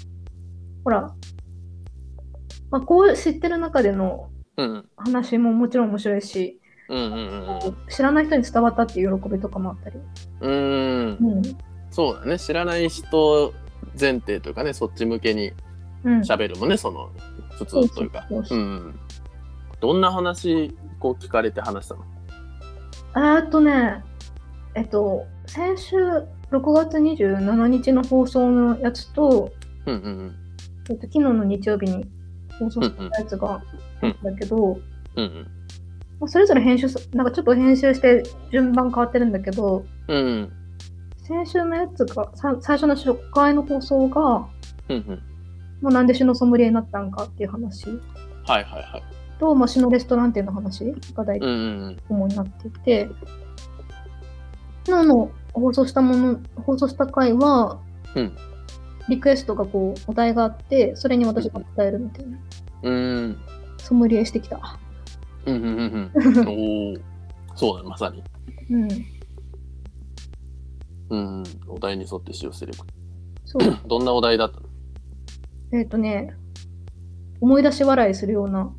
[0.84, 1.12] ほら、
[2.70, 4.88] まあ、こう知ってる中でのうん。
[4.96, 9.98] 話ももちろん面白いし、うんうんうん知らない人に伝わったっていう喜びとかもあったり。
[10.40, 10.52] うん。
[10.52, 11.32] うん。
[11.32, 11.42] うん。
[11.90, 12.38] そうだね。
[12.38, 13.52] 知らない人
[13.98, 15.54] 前提というかね、そっち向けにうん。
[16.04, 17.10] 喋るもんね、その、
[17.58, 18.26] 普通というか。
[18.44, 18.98] そうん。
[19.80, 22.04] どんな話、こう聞かれて話したの？
[23.14, 24.02] えーっとね、
[24.74, 29.52] えっと、先週6月27日の放送のやつと、
[29.86, 30.34] うんうん
[30.90, 32.06] えっと、昨日の日曜日に
[32.58, 33.62] 放送したやつが
[34.22, 34.78] だけど、
[35.16, 35.24] うん。
[35.24, 35.46] うん
[36.20, 40.16] まあ、それぞれ編集す、なんかちょっと編集して順番変わってるんだけど、うん。
[40.16, 40.52] うん。
[41.16, 44.46] 先週のやつが、さ最初の初回の放送が、
[44.88, 45.22] うんうん。
[45.82, 49.02] まあ、なんで詩のソムリエになったんかっていう話はいはいはい。
[49.38, 51.54] と、まあ、詩のレストラン店の話が大体うんう
[51.90, 53.08] ん主になっていて、
[54.86, 57.78] 昨日の放送したもの、放送した回は、
[58.14, 58.36] うん
[59.08, 62.38] リクエストがこう、お題があって、それに私が答えるみたいな。
[62.82, 62.94] うん。
[62.94, 62.98] う
[63.30, 63.38] ん。
[63.78, 64.78] ソムリエしてきた。
[65.44, 66.48] うんうんうんうん。
[66.94, 67.00] お
[67.52, 67.56] お。
[67.56, 68.22] そうだね、まさに。
[68.70, 68.88] うん。
[71.10, 71.44] うん。
[71.66, 72.84] お題に沿って使用すれば。
[73.44, 73.78] そう。
[73.88, 74.68] どんなお題だったの？
[75.72, 76.34] えっ、とね、
[77.40, 78.72] 思い出し笑いするような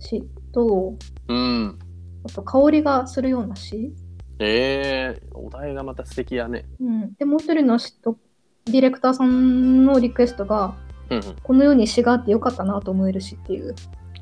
[0.00, 0.94] 詩と、
[1.28, 1.78] うん。
[2.26, 3.92] あと香りがするような詩。
[4.40, 6.64] ええお題がまた素敵やね。
[6.80, 7.14] うん。
[7.14, 8.18] で、もう一人の詩と、
[8.64, 10.76] ディレクターさんのリクエストが、
[11.10, 13.74] うんこの世に詩があってよかったなと思える詩っていう。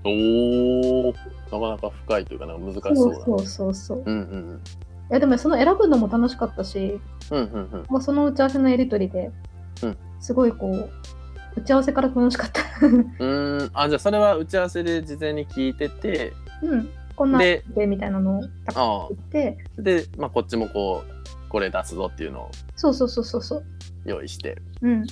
[0.04, 1.04] うん。
[1.04, 1.12] おお。
[1.50, 3.24] なかなか深いというか、なんか難しそそううだ。
[3.24, 4.02] そうそうそう。
[4.04, 4.60] うんうん
[5.10, 6.98] いやでもその選ぶのも楽しかったし、
[7.30, 7.38] うん。
[7.38, 7.86] うんうんうん。
[7.90, 9.30] まあ、その打ち合わせのやり取りで、
[9.82, 10.90] うんすごいこう、
[11.56, 12.62] 打ち合わせから楽しかった。
[12.86, 13.70] うーん。
[13.74, 16.88] あ、じゃあそれは打ち合わせで事前に聞いてて、うん。
[17.14, 19.82] こんなででみたいなのをあ言って、あ。
[19.82, 23.64] で、まあこっちもこう、これ出すぞっていうのをそうそうそうそうそう。
[24.06, 24.56] 用意して。
[24.80, 25.02] うん。
[25.02, 25.06] う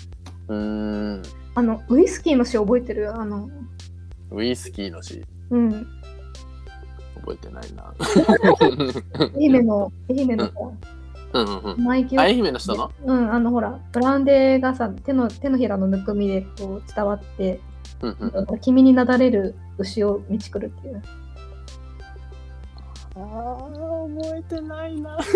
[0.49, 1.23] ーん。
[1.55, 3.15] あの、ウイスキーの詩覚えてる？
[3.15, 3.51] あの、
[4.31, 5.87] ウイスキーの詩、うん。
[7.17, 7.93] 覚えてないな。
[9.37, 10.53] 愛媛の、愛媛のさ、
[11.33, 11.85] うんうんうん。
[11.85, 12.91] マイキュ愛媛の人の？
[13.05, 17.61] うん、あのほら、ブランデーがさ、手の手のひらのぬくみでこう伝わって、
[18.03, 18.61] うんうん。
[18.61, 21.03] 君になだれる牛を道来るっていう。
[23.17, 25.19] ああ、覚えてないな。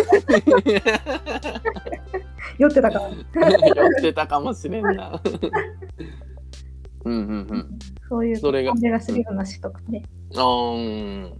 [2.59, 3.11] 酔ってたから。
[3.11, 5.20] 酔ってたかもしれんな。
[7.04, 7.78] うんうんうん。
[8.09, 10.02] そういうそれが感じがするような詩とかね。
[10.35, 11.38] あーうん。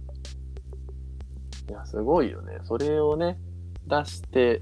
[1.69, 2.59] いや、すごいよね。
[2.63, 3.39] それをね、
[3.87, 4.61] 出して、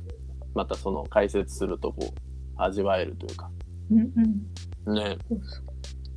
[0.54, 2.20] またその解説すると、こう、
[2.58, 3.50] 味わえるというか。
[3.92, 4.12] うん
[4.88, 4.96] うん。
[4.96, 5.18] ね。
[5.30, 5.66] そうそう。
[5.66, 5.70] い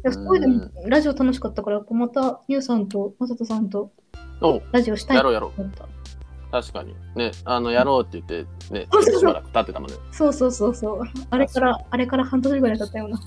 [0.05, 3.93] や、すごいでも、ラジオ楽しかったから、また、ゆうさんと、まさとさんと
[4.41, 5.71] おラジオしたいとやろうやろう。
[6.51, 6.95] 確かに。
[7.15, 9.97] ね、あの、やろうって言って、ね、そうそうそうしばらく経ってたもんね。
[10.13, 11.01] そうそうそうそう。
[11.31, 13.19] あれから、あれから半年ぐらい経ったような。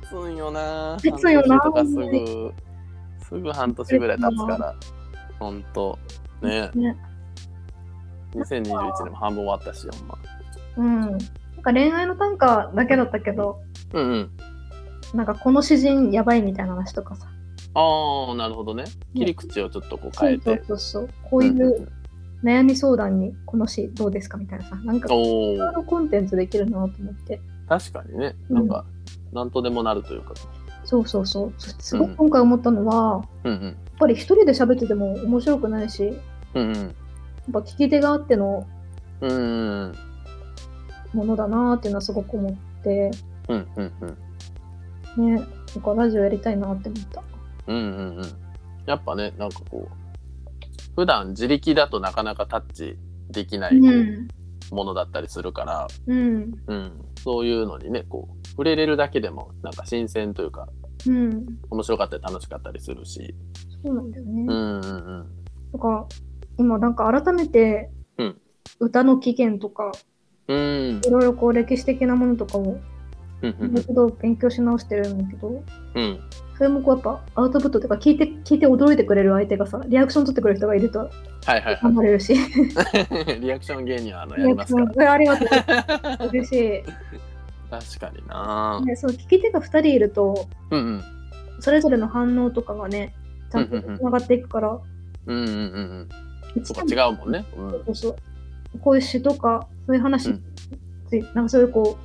[0.00, 0.96] 立つんよな。
[1.02, 2.54] 立つよなすぐ、
[3.20, 4.74] すぐ半年ぐらい経つから。
[5.38, 5.98] ほんと。
[6.42, 6.70] ね。
[6.74, 6.96] ね。
[8.34, 10.18] 2021年も半分終わったし、ほんま。
[10.76, 11.00] うん。
[11.00, 11.18] なん
[11.62, 13.60] か恋愛の短歌だけだったけど、
[13.92, 14.30] うんうん。
[15.14, 17.26] なんかこの詩人やばいみたいな話とかさ。
[17.74, 18.84] ああ、なるほどね。
[19.14, 20.44] 切り口をちょっとこう変えて。
[20.44, 21.08] そうそうそう。
[21.30, 21.88] こういんんう
[22.42, 24.76] 悩み相談にこの詩どうですかみたいなさ。
[24.76, 27.40] なんか、おおいろいろコンテンツできるなと思って。
[27.68, 28.34] 確かにね。
[28.50, 28.84] うんなんか、
[29.32, 30.34] なんとでもなるというか。
[30.84, 31.52] そうそうそう。
[31.58, 33.64] そすごい今回思ったのは、うんうん。
[33.64, 36.14] やっぱり一人で喋ってても面白くないし、
[36.54, 36.94] うんうん。
[37.52, 38.66] ぱ聞き手があっての
[39.20, 39.28] も
[41.24, 43.10] のだなっていうのはすごく思って、
[43.48, 43.92] うんうん
[45.16, 47.22] うんね、なんかラジオやりたいなって思った。
[47.66, 48.22] うんうんうん
[48.86, 49.88] やっぱねなんかこう
[50.96, 52.96] 普段自力だとなかなかタッチ
[53.30, 53.78] できない。
[54.70, 56.52] ものだったりするから、うん。
[56.66, 60.68] うん、そういうのにねこう触れれるだけでもなんか新鮮というか
[61.06, 61.46] うん。
[61.70, 63.34] 面白かったり楽しかったりするし、
[63.82, 64.42] そうなんだよね。
[64.42, 65.26] うんうんうん、
[65.72, 66.06] とか、
[66.58, 68.40] 今なんか改めてうん、
[68.80, 69.92] 歌の起源とか、
[70.48, 71.00] うん。
[71.04, 72.78] いろいろこう歴史的なものとかを、
[73.40, 75.62] うんうんもう一度勉強し直してるんだけど、
[75.94, 76.20] うん。
[76.56, 81.10] それもこうやっぱアウトプットというか、聞いて、聞いて驚いてくれる相手がさ、リアクション取ってくれる人がいるとはい
[81.46, 82.36] はいは頑張れるし、い
[83.40, 86.28] リアクション芸人はあのやりますかョン、ありがとう。
[86.34, 86.82] 嬉しい。
[87.70, 88.82] ら確かにな。
[88.84, 91.02] でそう聞き手が2人いると、うんうん。
[91.60, 93.14] それぞれの反応とかがね、
[93.52, 94.80] ちゃんとつながっていくから、
[95.26, 96.08] うんうんうんうん
[96.62, 97.70] そこ違うもんね、うん。
[97.70, 98.16] そうそう。
[98.80, 100.42] こういう詩とか、そういう話うん。
[101.34, 101.98] なんかそういうこ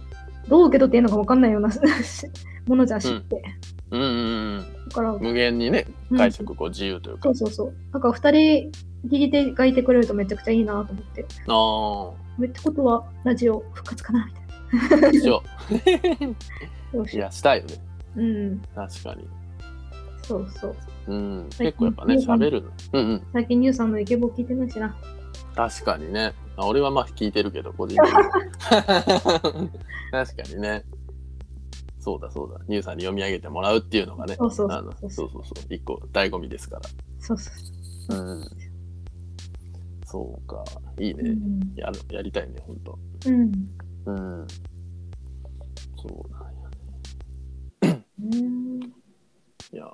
[0.46, 1.70] う、どう受け取っていいのか分かんないような
[2.68, 3.44] ものじゃん、詩って。
[3.92, 4.02] うん。
[4.02, 6.18] うんうんだから、無限にねうん。
[6.18, 7.24] 解釈こう自由というか。
[7.24, 7.74] そう、そうそう。
[7.92, 8.72] なんか2人
[9.08, 11.26] 聞き手がいてくれるとめちゃくちゃいいなと思って。
[11.48, 14.34] あってことは、ラジオ復活かなみ
[14.90, 15.10] たいな。
[17.12, 17.76] いやしたいよね。
[18.16, 19.28] うん、確かに。
[20.24, 20.76] そうそう。
[21.08, 21.50] うん。
[21.58, 22.72] 結構やっぱね喋るの。
[22.94, 23.28] うんうん。
[23.34, 24.96] 最近ニューさんのイケボ聞いてないしな。
[25.56, 26.34] 確かにね。
[26.56, 29.70] あ俺はまあ聞いてるけど個人的に。
[30.12, 30.84] 確かにね。
[32.00, 32.60] そうだそうだ。
[32.68, 34.36] ニューさんに読み上げてもらうっていうのがね。
[34.36, 35.12] そうそうそうそう。
[35.12, 36.82] そうそう一個醍醐味ですか
[37.20, 37.50] そうそ
[38.10, 38.48] うらうん。
[40.06, 40.64] そうか。
[41.00, 41.74] いいね、うん。
[41.76, 43.52] やるやりたいねほんとうん。
[44.06, 44.48] うん。
[45.98, 48.80] そうなんやうん。
[48.82, 49.86] いや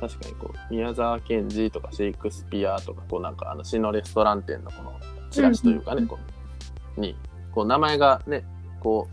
[0.00, 4.98] 確かにこう宮沢賢治とかシェイクスピアとかこうなんかあの詩のレストラン店のこの
[5.30, 6.18] チラシというかね、うんこ
[6.96, 7.16] うに
[7.52, 8.44] こう名前がね
[8.80, 9.08] こ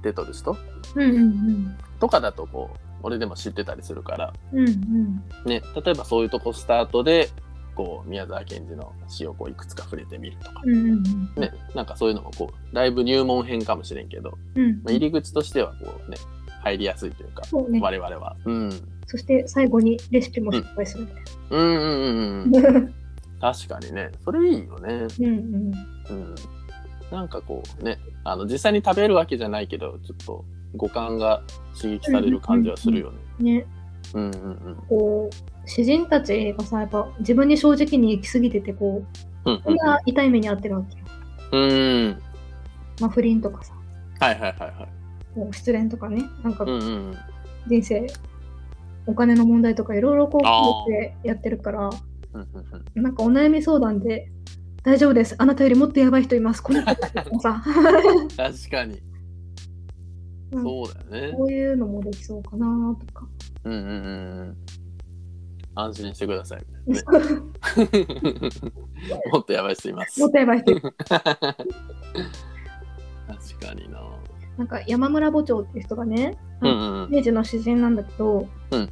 [0.00, 0.56] う出とる人
[0.94, 4.60] うんうんとかだとこう俺でも知ってたりするからうん。
[4.60, 5.22] うんうん。
[5.44, 7.30] ね例えばそういうとこスタートで
[7.74, 10.88] こう宮沢賢治の詩をこういくつか触れてみるとか、うんうん
[11.36, 11.40] うん。
[11.40, 14.82] ねなんかそういうのもこうだいぶ入門編かもしれんけど、うん。
[14.82, 16.16] まあ、入り口としてはこうね
[16.62, 17.80] 入りやすいというかそうね。
[17.80, 18.70] 我々は、うん、
[19.08, 22.50] そして最後にレシピも紹介するみたいうんうんうんうん
[23.40, 23.52] な。
[23.52, 24.10] 確かにね。
[24.24, 25.06] それいいよね。
[25.18, 25.72] うんうん。
[26.10, 26.34] うん。
[27.10, 30.44] なんかこうねあの実際に食べるわけじゃないけどちょっと
[30.76, 31.42] 五感が
[31.74, 33.52] 刺激される感じはするよね。
[33.54, 33.66] ね、
[34.14, 34.76] うんうんうん。
[34.88, 39.02] こう、詩人たちがさ、やっぱ自分に正直に行き過ぎてて、こ
[39.44, 41.04] う、うんこんな痛い目に遭ってるわけよ。
[41.52, 42.22] うんうん。
[43.00, 43.72] まあ、不倫とかさ、
[44.20, 44.88] はいはいはいは
[45.34, 45.38] い。
[45.38, 47.16] もう失恋とかね、なんかうんうん。
[47.66, 48.06] 人生、
[49.08, 51.90] お金の問題とかいろいろこう、あーこうやってやってるから、
[52.94, 54.30] なんかお悩み相談で、
[54.84, 55.34] 大丈夫です。
[55.38, 56.62] あなたよりもっとやばい人います。
[56.62, 56.82] この
[57.40, 57.62] さ、
[58.36, 59.02] 確かに
[60.52, 61.36] うんそうだよね。
[61.36, 63.28] こういうのもできそうかなとか。
[63.64, 63.88] うんうんうんう
[64.44, 64.56] ん。
[65.74, 66.60] 安心してください。
[66.86, 67.00] ね、
[69.32, 70.18] もっとやばい人います。
[70.20, 70.74] もっとやばい人。
[70.80, 70.90] 確
[73.60, 74.17] かにな。
[74.58, 76.36] なんか山村墓長っていう人がね。
[77.10, 78.90] 明治の詩人なんだけど、うん。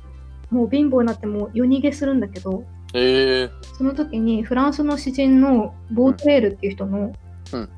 [0.50, 3.50] もう貧乏になってもう夜逃げするんだけど、ええ。
[3.76, 7.12] その時にフランスの詩人のボートレールっていう人の,、
[7.52, 7.68] うん。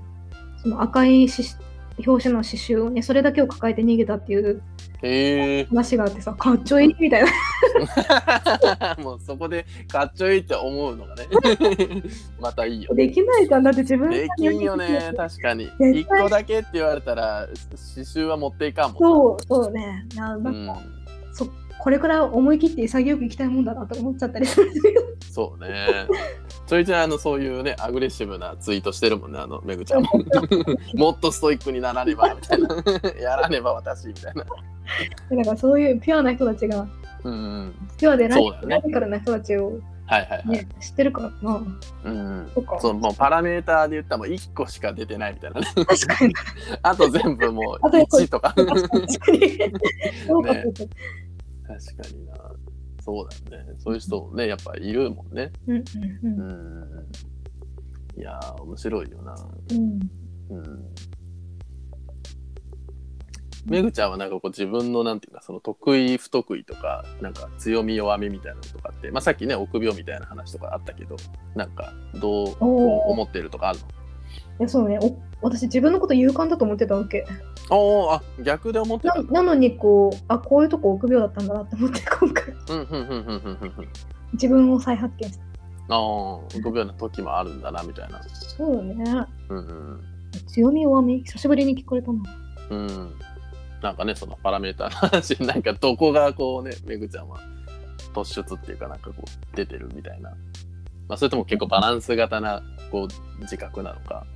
[0.62, 1.56] その赤いし
[2.06, 4.62] 表紙の刺繍をね、それだけを抱えて逃げたっていう
[5.02, 5.64] ええ。
[5.66, 6.90] 話があってさ、かっちょい？
[6.90, 8.96] いみたいな。
[9.02, 11.26] もうそこでかっちょいいって思うのがね。
[12.40, 13.06] またいいよね。
[13.06, 13.62] できないじゃん。
[13.62, 15.12] だって自分できんよね。
[15.16, 15.68] 確かに。
[15.78, 16.00] 対。
[16.00, 20.06] 一個だけって言われたら刺繍は持っていかんもんそう、そうね。
[20.16, 20.66] なんか、ん、
[21.32, 21.46] そ
[21.78, 24.72] これくらい思い切って潔くいきたいもんだなと思っちゃったりする。
[25.30, 26.06] そうね。
[26.66, 30.02] ちょいちょいあのそういうねアグレッシブなツイートしてるもんねあのめぐちゃん。
[30.02, 30.10] も
[30.94, 32.68] もっとストイックにならねばみたいな。
[33.20, 34.44] やらねば私みたいな。
[34.44, 36.86] だからそういうピュアな人たちが、
[37.24, 37.74] うんうん。
[37.96, 38.74] ピュアでラそうだよね。
[38.76, 41.62] ラディカルな人たちを、はいはいはい、ね知ってるからな。
[42.04, 42.50] うんうん。
[42.54, 42.80] とか。
[42.80, 45.66] そうもうパラメーターで言ったらもう1個しか出てないみたいなね。
[45.74, 46.34] 確かに。
[46.82, 48.52] あと全部もうあと1とか。
[48.54, 49.08] 確かに。
[50.26, 50.64] そうかね
[51.68, 52.34] 確かにな。
[53.00, 53.74] そうだよね。
[53.78, 55.52] そういう人ね、やっぱいるもんね。
[55.66, 55.84] うんうんう
[56.22, 57.06] うんん。
[58.16, 59.34] いやー、面白いよな。
[59.70, 60.00] うん
[60.50, 60.94] うん。
[63.66, 71.16] めぐちゃんはなんかこう自分のなんていうかその得意不得意とかなんか強み弱みみたいなのとかって、まあ、さっきね臆病みたいな話とかあったけど
[71.54, 73.82] なんかどう思ってるとかあるい
[74.58, 74.98] やそうね。
[75.00, 77.24] お私自分のこと勇敢だと思ってたわけ。
[77.70, 79.22] のおおあ逆で思ってなた。
[79.22, 82.44] なのにこうあこういうとこ臆病だったんだなって思って 今回。
[82.68, 83.74] うんうんうんうんうんうん。
[83.78, 83.88] うん
[84.32, 85.44] 自分を再発見した。
[85.90, 86.00] ああ
[86.54, 88.20] 臆病な時もあるんだなみたいな。
[88.28, 89.26] そうよね。
[89.48, 90.00] うんうん。
[90.46, 91.22] 強み弱み。
[91.22, 92.22] 久しぶりに聞かれたな。
[92.70, 93.14] うん、
[93.82, 97.38] なんかねそのパラメーターの話 なんかどこがこうねめぐちゃんは
[98.12, 100.34] 突出っていうかなんかこう出てるみたいな、
[101.08, 104.26] まあ、それとも結構バランス型なこう自覚なのか。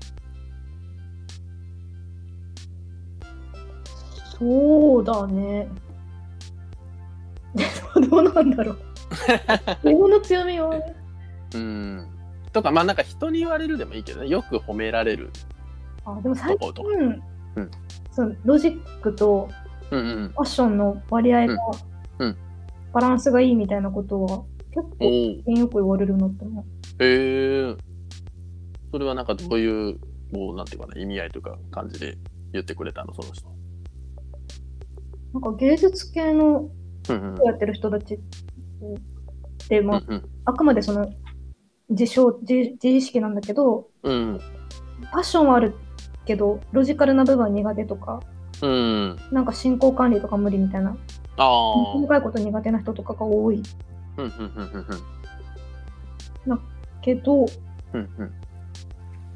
[4.39, 5.69] そうだね。
[8.11, 8.79] どうなんだろう。
[9.85, 10.81] 英の強みは？
[11.55, 12.09] うん。
[12.53, 15.31] とかまあなんか人に言われるでもいいけどねよく褒められる。
[16.05, 16.73] あでも最近、
[17.57, 17.71] うん、
[18.11, 19.49] そのロジックと
[19.89, 21.57] ファッションの割合の
[22.93, 24.43] バランスがいいみたいなことは
[24.75, 26.65] 結お構およく言われるなって思う。
[27.05, 27.77] へえ。
[28.91, 29.99] それはなんかどういう
[30.33, 32.17] こうなんていうかな意味合いというか感じで
[32.53, 33.49] 言ってくれたのその人。
[35.35, 36.71] なんか芸術系の
[37.45, 38.19] やってる人たちっ
[39.69, 40.29] て、まあ、うんうん。
[40.45, 41.11] あくまでその
[41.89, 44.41] 自称自自意識なんだけどうん
[45.13, 45.75] パッションはある
[46.25, 48.21] けどロジカルな部分は苦手とか
[48.63, 50.97] うんなんか進行管理とか無理みたいな。
[51.35, 53.63] 細かいこと苦手な人とかが多い
[54.16, 54.87] うんうんうん
[56.48, 56.62] うん
[57.03, 57.44] けど
[57.92, 58.09] うん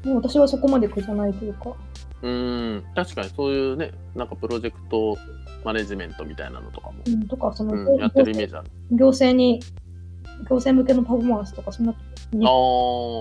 [0.03, 0.09] うん。
[0.09, 1.73] もう私はそこまで苦じゃないというか。
[2.23, 2.83] うん。
[2.95, 5.15] 確かにそういうねなんかプロジェクト
[5.63, 8.71] マネジメントみたいなのとかも、うん、とかその、うん、やってるイメージある。
[8.91, 9.61] 行政に
[10.49, 11.93] 行政向けのパフォーマンスとかそんな
[12.31, 12.55] にああ、う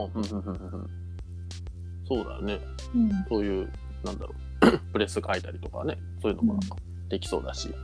[0.09, 0.91] んうんうんうん。
[2.09, 2.61] そうだよね。
[2.95, 3.11] うん。
[3.29, 3.73] そういう、
[4.05, 6.77] なんだろう、 プレス書いたりとかね、そういうのもなんか
[7.09, 7.75] できそうだし。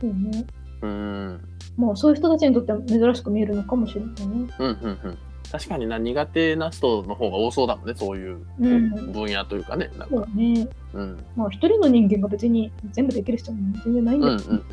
[0.00, 0.44] そうね。
[0.82, 5.18] うーん、まあそういう人たちにとっては珍しく見えるのかもしれないねうん、うん、うん。
[5.50, 9.90] 確かにな、苦手な人の方が多そうだもんね、そういううん分野というかね。
[9.98, 14.64] なんかそうねうん、まあ一人の人間が別に全部できる人も全然ないんうん、だけど、うん。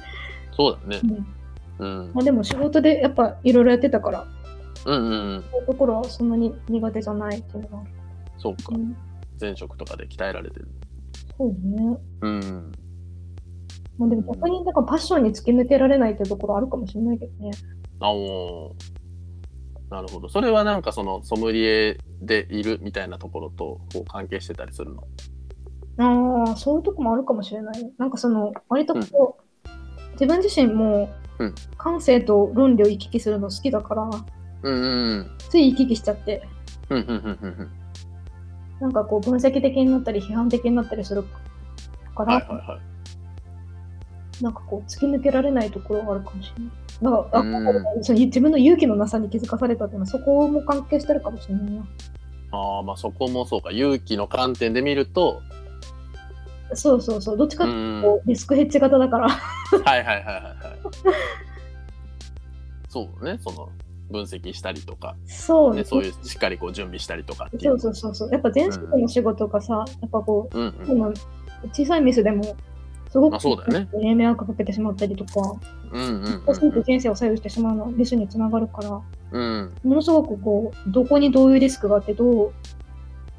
[0.55, 1.01] そうだね。
[1.03, 1.25] うん
[1.79, 4.27] うん、まあ、でも仕事でやっぱいろいろやってたから
[4.85, 5.43] うん、うん、うん。
[5.51, 7.83] そういうところはそんなに苦手じゃないっていうのが
[8.38, 8.77] そうかう。
[8.77, 8.95] ん、
[9.39, 10.67] 前職とかで鍛えられてる。
[11.38, 12.71] そうねうん。
[13.99, 17.51] まあでも逆になんかパッションに突き抜けられないっていうところあるかもしれないけどね。
[17.99, 20.29] あおーなるほど。
[20.29, 25.03] それはなんかそのソムリエでいるみたいなところとこう関係してたりするの？
[25.97, 27.91] ああそういうとこもあるかもしれない。
[27.97, 29.71] なんかその割とこう、
[30.13, 31.09] 自分自身も
[31.39, 31.55] うん。
[31.77, 34.09] 感性と論理を行き来するの好きだから
[34.63, 35.31] うんうん。
[35.38, 36.43] つい行き来しちゃって。
[36.89, 37.69] うんうんうんうんうん。
[38.81, 41.23] なんかこう分析的になったり批判的になったりする
[42.15, 42.81] から、はいはいはい。
[44.41, 46.73] なんかこう突き抜けられないところがあるかもしれない。
[47.02, 51.84] だから、あうんその自分の勇気のなさに気づかされたっていうのはそこも関係してるかもしれないな。
[52.52, 55.41] ああまあそこもそうか勇気の観点で見ると
[56.73, 59.30] そうそうそう、どっちかってうんいうとリスクヘッジ型だから。
[59.30, 60.56] はいはいはいはいはい。
[62.89, 63.69] そうねその
[64.12, 68.32] 分析したりとか、そうね、そういうしっかりこう準備したりとかそううそうそうそう。
[68.32, 71.13] やっぱ前職の仕事がさ、やっぱこうんう、うんその
[71.71, 72.56] 小さいミスでも、
[73.10, 74.15] すごくあそうだよね。
[74.15, 75.56] 迷惑かけてしまったりとか、
[75.91, 79.74] うんうんうんそうすると人生を左右してしまうのはミスにつながるから、うん。
[79.84, 82.54] ものすごくこう、どこにどういうリスクがあって、どう、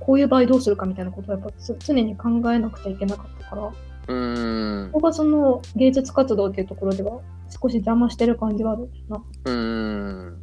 [0.00, 3.72] こういう場合どうするかみたいなことをやっぱつ常に考えなくちゃいけなかったから、
[4.09, 4.90] うん。
[4.92, 9.22] ここがその芸術活動っていうところでは少し邪魔してる感じはあるな。
[9.44, 10.42] うん。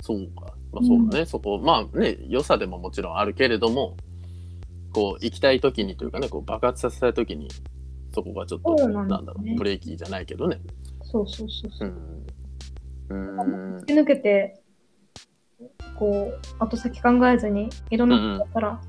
[0.00, 0.54] そうか。
[0.72, 3.94] まあそうだね、そこまあね良さでももちろんあるけれども
[4.92, 7.48] こう行きたい時にというかねこう爆発させたい時に
[8.14, 9.08] そこがちょっとなんだね。
[9.08, 10.60] なんだろうブレーキじゃないけどね。
[11.02, 11.88] そうそうそうそう。
[11.88, 11.92] う。
[11.92, 12.22] ん。
[13.10, 13.76] うん。
[13.78, 14.62] 突き抜けて、
[15.98, 18.80] こう、後先考えずにいろんなことやったら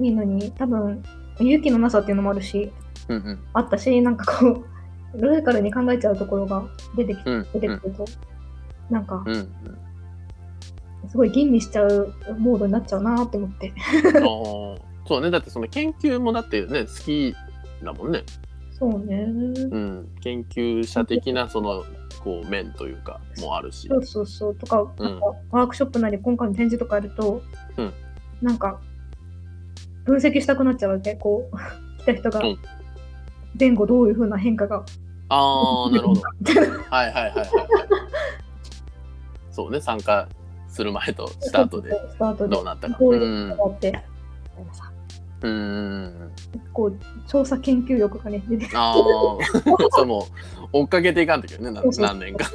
[0.00, 1.02] いいのに、多分、
[1.38, 2.72] 勇気のなさっていうのもあるし、
[3.08, 3.38] うんうん。
[3.52, 4.64] あったし、なんかこ
[5.14, 6.64] う、ロジカルに考えちゃうところが
[6.96, 8.04] 出てきうん出てくると、
[8.90, 9.48] なんか、うんうん。
[11.08, 13.72] すごい吟味しちゃうモードになっちゃうなって思って。
[15.06, 15.30] そうね。
[15.30, 17.34] だってその研究もだってね好き
[17.82, 18.24] だもんね、
[18.78, 19.24] そうね。
[19.24, 21.84] うん、研究者的なその
[22.22, 23.88] こう面というかもあるし。
[23.88, 24.54] そうそうそう。
[24.54, 25.04] とか、うん。
[25.04, 27.40] なんかワークショップなり今回の展示とかやると、
[27.76, 27.92] うん。
[28.42, 28.80] なんか、
[30.04, 31.14] 分析したくなっちゃうわけ。
[31.14, 31.56] こう、
[32.02, 32.58] 来た人がうん。
[33.58, 34.84] 前後どういうふうな変化が。
[35.28, 36.20] ああなるほど。
[36.90, 37.50] はいはいはい
[39.50, 39.80] そうね。
[39.80, 40.28] 参加
[40.68, 42.54] する前とスタートでスタートで。
[42.54, 42.94] どうなったか。
[42.94, 44.92] って、みたいなさ
[45.46, 46.32] うん。
[46.72, 48.94] こう、調査研究力がね、出てああ
[49.92, 50.26] それも
[50.72, 52.50] 追っかけていかんときね何年か。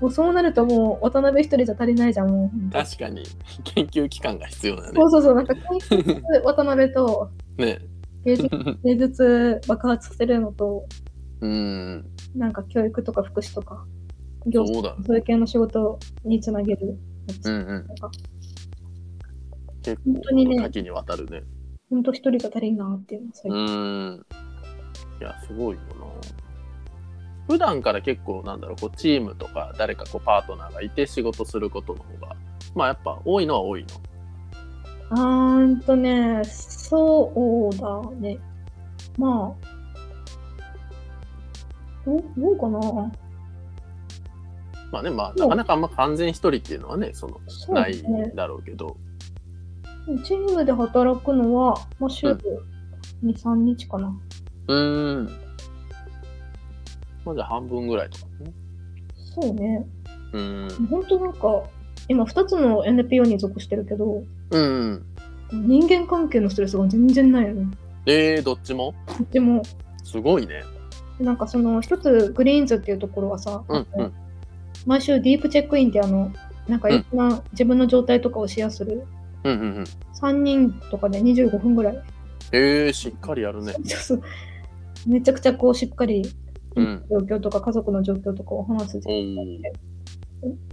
[0.00, 2.72] もうそうなるともう渡辺一人じゃ足りないじゃん、もう。
[2.72, 3.22] 確かに。
[3.64, 5.00] 研究期間が必要だよね。
[5.00, 5.62] そうそうそう、なんか研
[5.98, 7.78] 究渡辺とね。
[8.24, 8.48] 芸術
[8.84, 10.86] 芸術爆発させるのと、
[11.40, 12.04] うん。
[12.36, 13.84] なんか教育とか福祉とか、
[14.46, 17.50] 行そうだそういう系の仕事につなげるやつ。
[17.50, 17.86] うんうん。
[19.82, 21.42] 結本当にね構多岐にわたるね
[21.92, 24.26] 本当一人じゃ足りんなっていうのは最う近ん。
[25.20, 26.06] いやすごいよな。
[27.46, 32.34] 普段から結構なんだろうこうチームとか誰かこうパートナーがいて仕事することの方が。
[32.74, 33.88] まあやっぱ多いのは多いの。
[35.10, 38.38] あーんとね、そうだね。
[39.18, 39.66] まあ、
[42.06, 43.12] どうどうかな。
[44.90, 48.32] まあね、まあ、なかなかあんま完全一人っていうのはね、その、そうないですね。
[48.34, 48.96] だろうけど、
[50.24, 52.38] チームで働くのは、まあ、週うん
[53.24, 54.12] 2、3日かな。
[54.68, 55.26] うーん。
[57.24, 58.52] まあじゃあ半分ぐらいとかね。
[59.34, 59.86] そうね。
[60.32, 60.86] うーん。
[60.86, 61.62] 本当なんか、
[62.08, 65.06] 今2つの NPO に属してるけど、うん。
[65.52, 67.66] 人間関係のストレスが全然ないよね。
[68.06, 68.94] えー、どっちも？
[69.30, 69.62] でも、
[70.02, 70.62] すごいね。
[71.20, 74.12] なんかその一つグリーンズっていうところはさ、うんうん
[74.84, 76.32] 毎週ディープチェックインってあの、
[76.66, 79.06] なんかいろんな自分の状態とかをシェアする、
[79.44, 79.84] うんうんうん。
[80.20, 82.02] 3人とかで25分ぐらい。
[82.52, 83.72] えー、しっかりやるね。
[83.72, 84.22] そうそう
[85.06, 86.22] めちゃくちゃこうしっかり
[86.76, 87.04] うん。
[87.10, 89.62] 状況とか家族の状況とかを話すおー。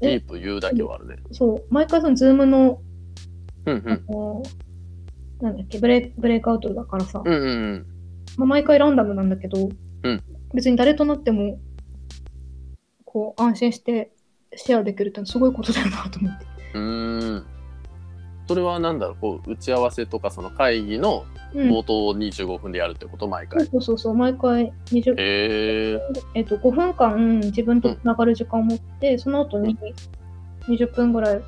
[0.01, 1.17] デ、ディープ言うだけはあるね。
[1.31, 2.81] そう、毎回そのズームの、
[3.65, 3.91] うんうん。
[3.91, 4.43] あの
[5.41, 7.85] なんだっけブレイ、ブレイクアウトだからさ、うんうんうん。
[8.37, 9.69] まあ、毎回ランダムなんだけど、
[10.03, 11.59] うん別に誰となっても、
[13.05, 14.11] こう安心して
[14.55, 16.45] シェアできるってすごいことだよなと思って。
[16.73, 17.45] うーん。
[18.49, 21.23] それはなんだろう、こう、打ち合わせとか、その会議の
[21.53, 23.63] うん冒頭を25分でやるってこと、毎回。
[23.67, 25.99] そうそうそう、毎回20、へえ
[26.33, 29.77] えっと、5分間自分とつながる時間を持って、その後に
[30.67, 31.41] 20分ぐらい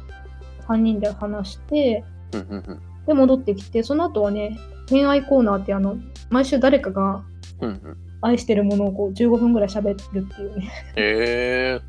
[0.67, 2.39] 3人で話して、ー。
[2.39, 2.81] うんうんうん。
[3.07, 5.97] で、戻ってきて、その後はね、恋愛コーナーってあの、
[6.29, 7.23] 毎週誰かが
[7.61, 7.97] うんうん。
[8.21, 10.71] 愛してるものをこう15分ぐらい喋るっていうね。
[10.97, 11.81] へえ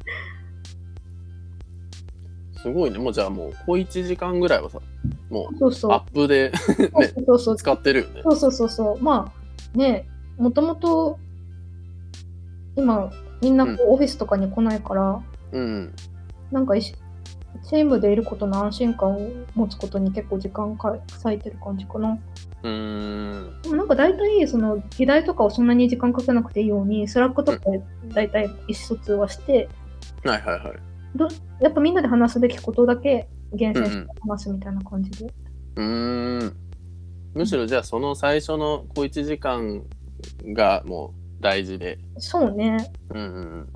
[2.62, 2.98] すごいね。
[2.98, 4.80] もうじゃあもう、小1時間ぐらいはさ、
[5.33, 5.95] もそうそうう。
[5.95, 8.22] アップでねそうそう使ってるよね。
[8.22, 9.03] そうそうそうそう。
[9.03, 9.33] ま
[9.74, 11.18] あね、もともと
[12.76, 13.11] 今
[13.41, 15.22] みんなこうオフィスとかに来ないから、
[15.53, 15.95] うん。
[16.51, 22.18] なんかチームでいることの安心感を持つことに結構時間か割いてる感じかな。
[22.62, 23.62] うーん。
[23.62, 29.68] でもなんか大体その議題とかをそんなに時間かけなくていいように、スラックとかで大体意思疎通はして、
[30.24, 30.72] はいはいはい。
[31.14, 31.28] ど
[31.61, 35.32] やっぱみんなで話すべきことだけ厳選して話すみたいな感じで。
[35.76, 36.57] うーん。
[37.34, 39.82] むしろじゃあその最初の小1時間
[40.53, 41.98] がもう大事で。
[42.18, 42.92] そうね。
[43.11, 43.68] うんうん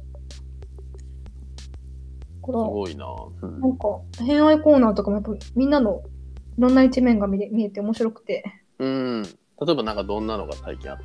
[2.44, 3.06] すごいな。
[3.42, 6.02] うんなんか、偏愛コーナーとかもやっぱみんなの
[6.56, 8.44] いろんな一面が見れ見えて面白くて、
[8.78, 9.22] うん。
[9.22, 11.04] 例えばなんかどんなのが最近あった？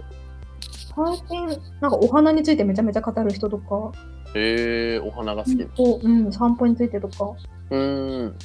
[0.93, 1.47] 最近、
[1.79, 3.91] なんかお花についてめちゃめちゃ語る人とか、
[4.35, 6.05] へえお花が好き。
[6.05, 7.33] うん、散歩についてとか、
[7.71, 8.35] うーん。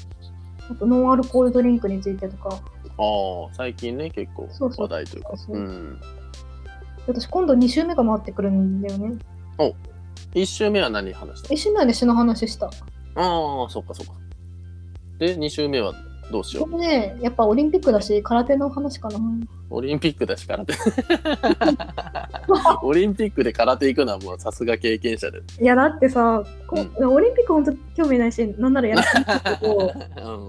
[0.71, 5.37] あとノンアルコールドリンクについてとか、ああ、最近ね、結構話題というか。
[5.37, 6.01] そううん。
[7.07, 9.19] 私今度2週目が回ってくるんだよね。
[10.35, 12.67] 一周目は何話した1週目はね、詩の話した。
[12.67, 12.73] ああ、
[13.71, 14.13] そっかそっか。
[15.19, 15.95] で、二週目は
[16.31, 19.17] どうしよこれね、やっぱオリンピックだし、空手の話かな。
[19.17, 19.21] う。
[19.71, 20.75] オリンピックだし空手。
[22.83, 25.41] オリンピックで空手行くのはもうさすが経験者で。
[25.61, 26.77] いや、だってさ、こ
[27.09, 29.25] オリンピック本当興味ないし、なんならやらない
[29.61, 29.77] けど、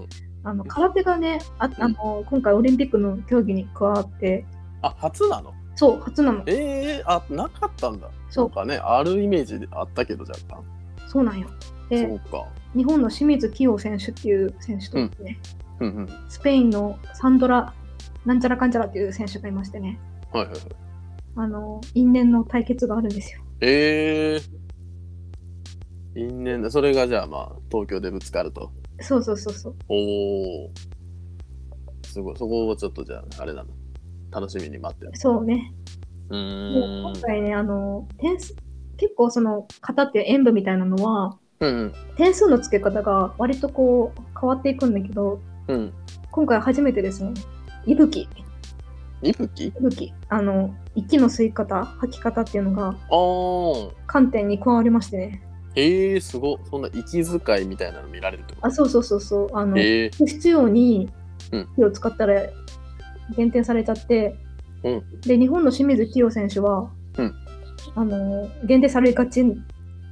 [0.00, 0.06] うん。
[0.44, 4.44] あの空手がねああの、今回オリンピックの競技に加わって、
[4.82, 5.52] あ、初なの？
[5.74, 6.42] そう、初なの。
[6.46, 8.08] ええあ、なかったんだ。
[8.30, 10.58] そなんかね、あるイメージであったけど、若干。
[11.06, 11.48] そうなんよ。
[11.88, 12.44] そで、うか。
[12.76, 15.38] 日本の清水希容選手っていう選手とですね、
[15.80, 16.08] うんうん。
[16.28, 17.74] スペインのサンドラ・
[18.24, 19.98] なんちゃらかんちゃらっていう選手がいましてね、
[20.32, 20.60] はいはいはい。
[21.36, 23.42] あの、因縁の対決があるんですよ。
[23.60, 24.58] ええ
[26.20, 26.70] 因縁だ。
[26.70, 28.72] それがじゃあまあ、東京でぶつかると。
[29.00, 29.74] そうそうそうそう。
[29.88, 30.70] おお。
[32.04, 32.36] すごい。
[32.36, 33.70] そこをちょっとじゃあ、あれなの。
[34.30, 35.12] 楽しみに待ってる。
[35.14, 35.72] そうね。
[36.30, 37.02] うでーん。
[37.02, 38.56] 今回ね、あの、点数、
[38.96, 45.76] 結構その、型っていう演舞みたいなのは、うん点数の付け方が割とこう、変わっていくんだけど、うん。
[45.76, 45.92] うん。
[46.30, 47.32] 今回初めてですね、
[47.86, 48.28] 息吹、
[49.22, 52.96] いぶき息吹、あの、息の吸い方、吐き方っていうのが、ああ。
[54.06, 55.42] 観点に加わりましてね。
[55.74, 56.58] へえ、すごい。
[56.70, 58.66] そんな息遣いみたいなの見られるってこと？
[58.66, 59.48] あ、そうそうそうそう。
[59.52, 60.10] あの、へえ。
[60.16, 61.08] 不必要に
[61.52, 62.42] うん火を使ったら
[63.36, 64.36] 減点されちゃって、
[64.82, 67.34] うんで日本の清水希容選手は、うん
[67.94, 69.44] あの減点されがち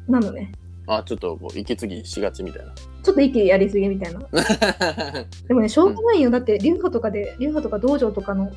[0.08, 0.52] なのね
[0.86, 2.72] あ、ちょっとこう息継ぎしがちみたいな。
[3.02, 4.20] ちょっと息やりすぎみたいな
[5.46, 8.50] でもねしょうがないよ、だって流派とかで流派とか道場とかの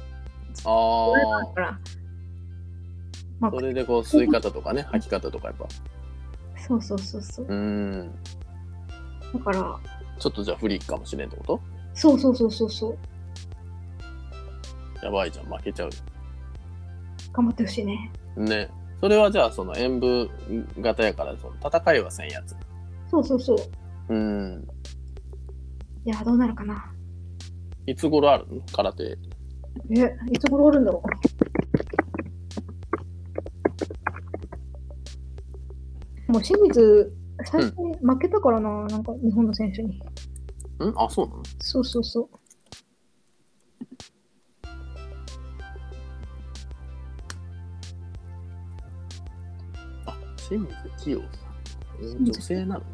[0.65, 1.11] あ
[1.45, 1.79] だから
[3.39, 3.51] まあ。
[3.51, 5.67] それでこう吸い方とかね、吐き方とかやっぱ。
[6.57, 8.11] そうそうそうそううーん。
[9.33, 9.79] だから
[10.19, 11.59] ちょっとじゃあ不利かもしれんってこと？
[11.93, 12.97] そうそうそうそうそう
[15.03, 15.89] やばいじゃん、負けちゃう。
[17.31, 18.69] 頑張ってほしいねね。
[19.01, 20.29] それはじゃあその演武
[20.79, 22.55] 型やからその戦いはせんやつ。
[23.09, 24.13] そうそうそう。
[24.13, 24.67] うん。
[26.05, 26.91] いやどうなるかな。
[27.85, 28.47] いつ頃ある？
[28.47, 29.17] の空手。
[29.91, 31.01] えいつ頃あるんだろ
[36.27, 36.31] う。
[36.31, 37.11] もう清水、
[37.45, 39.99] 最初に負けたからな、うん、なんか日本の選手に。
[40.79, 40.93] うん？
[40.95, 41.43] あ、そうなの？
[41.59, 42.38] そうそうそう。
[50.49, 51.29] 清水清さん。
[52.01, 52.85] うん女性なのね。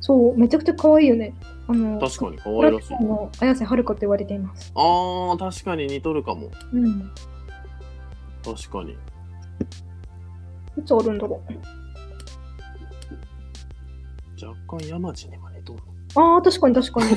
[0.00, 1.34] そう、めちゃくちゃ可愛いよね。
[1.68, 2.94] あの、確かに可愛らしい。
[2.94, 4.72] あの綾瀬はるかと言われています。
[4.74, 6.50] あー、確かに似とるかも。
[6.72, 7.10] うん。
[8.44, 8.92] 確かに。
[10.78, 11.42] いつあるんだろ
[14.40, 15.80] 若干山地にも似とる。
[16.16, 16.20] う？
[16.20, 17.16] ああ、確かに確かに。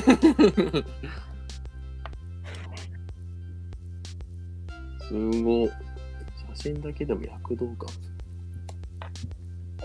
[5.00, 5.70] すごい。
[6.56, 7.88] 写真だけでも躍動感。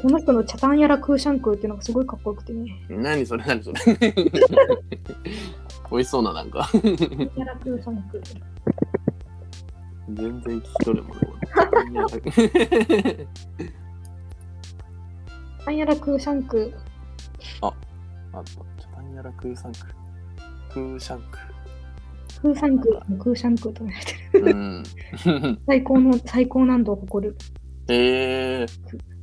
[0.02, 2.72] この人のチャタンヤラクーシャンクーっていうのがすごいかっこよくてね。
[2.90, 3.82] 何それ何それ
[5.92, 6.70] 美味しそうななんか。
[6.72, 8.42] チャタンヤラクーシャンクー。
[10.14, 11.24] 全然聞き取るもんね。
[11.54, 11.72] チャ
[15.66, 16.96] タンヤラクーシャンクー。
[17.62, 17.74] あっ
[18.44, 18.44] た。
[18.44, 19.80] チャタンヤラクーサンク。
[20.72, 21.38] クーシャンク。
[22.42, 24.46] クーシャンクー、クーシャンクーと言われてる。
[24.46, 24.84] うん。
[25.66, 27.38] 最高の、最高難度を誇る
[27.88, 29.15] えー。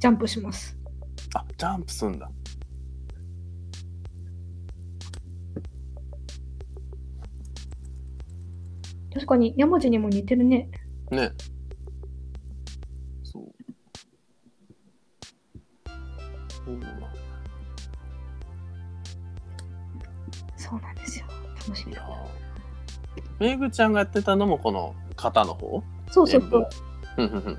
[0.00, 0.74] ジャンプします。
[1.34, 2.30] あ、ジャンプすんだ。
[9.12, 10.70] 確かに山地にも似てるね。
[11.10, 11.30] ね。
[13.24, 13.44] そう。
[16.48, 17.06] そうなんだ
[20.56, 21.26] そうなんですよ。
[21.58, 22.00] 楽しみだ。
[22.00, 25.82] ーめぐちゃんがやってたのもこの肩の方？
[26.10, 26.68] そうそうそう。
[27.18, 27.58] うんうんうん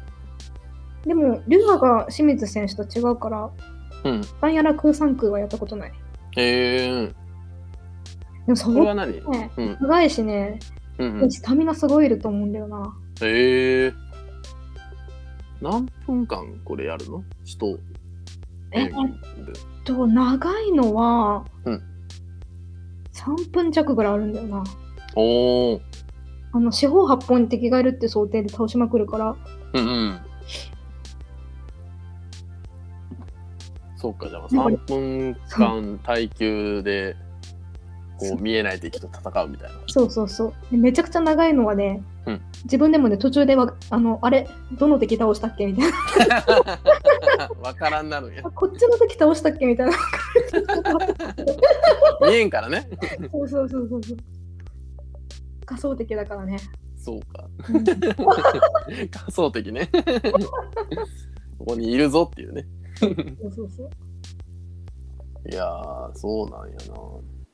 [1.05, 3.49] でも、リュウが清水選手と違うから、
[4.03, 4.21] うん。
[4.39, 5.93] バンヤラクーサンクーはやったことない。
[6.37, 7.13] えー、で
[8.47, 9.13] も、それは何？
[9.13, 10.59] ね、うん長いしね、
[10.97, 11.31] うんうん。
[11.31, 12.95] スタミナすごいいると思うんだよな。
[13.21, 13.93] えー、
[15.61, 17.23] 何分間これやるの？
[17.43, 17.77] 人
[18.71, 19.53] え演技で。
[19.83, 21.81] と、長いのは、うん
[23.13, 24.63] 3分弱ぐらいあるんだよな。
[25.15, 25.81] おー。
[26.53, 29.35] あの、四方八方に敵がいるって想定で倒しまくるから、
[29.73, 30.19] うんうん。
[34.01, 37.15] そうか、じゃあ3分間耐久で
[38.17, 39.75] こう見えない敵と戦うみたいな。
[39.87, 40.53] そうそうそう。
[40.71, 44.47] でめちゃくちゃ長いのはね、うん自分でもね、途中では、あの、あれ、
[44.77, 45.65] どの敵倒したっけ？
[45.65, 45.91] みたい
[46.27, 46.43] な。
[47.61, 48.51] わからんなるんやあ。
[48.51, 49.65] こっちの敵倒したっけ？
[49.65, 49.93] みたいな。
[52.27, 52.87] 見えんからね。
[53.31, 54.17] そうそうそうそうそう。
[55.65, 56.59] 仮想敵だからね。
[56.97, 57.47] そうか。
[57.69, 57.83] うん
[59.09, 59.89] 仮想敵ね。
[61.57, 62.65] ここにいるぞっていうね。
[63.01, 63.89] そうそうそう。
[65.49, 66.95] いやー、そうなんやな。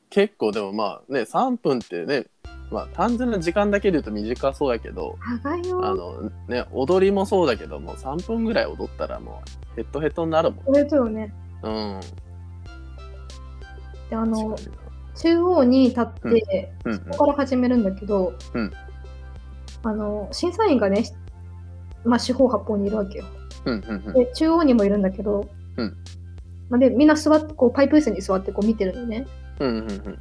[0.10, 2.26] 結構でもまあね、3分ってね、
[2.72, 5.86] まあ単純な時間だけで言うと短そうやけど、長いよ。
[5.86, 9.42] あのね、踊りもそうだけども、3分ぐらい踊ったらも
[9.74, 10.66] うヘッドヘッドになるもん。
[10.66, 11.34] これとよね。
[11.64, 12.00] うん。
[14.10, 18.72] で、あの確、かにな中央に立って、うんうんそこから始めるんだけど、うん
[19.84, 21.06] あの、審査員がね、
[22.04, 23.26] まあ、四方八方にいるわけよ。
[23.72, 25.98] うんうんうんで、中央にもいるんだけど、うん
[26.70, 29.26] まあ、で、みんな座って、こう、パイプ椅子に座ってこう見てるのね。
[29.60, 30.20] うんうんうん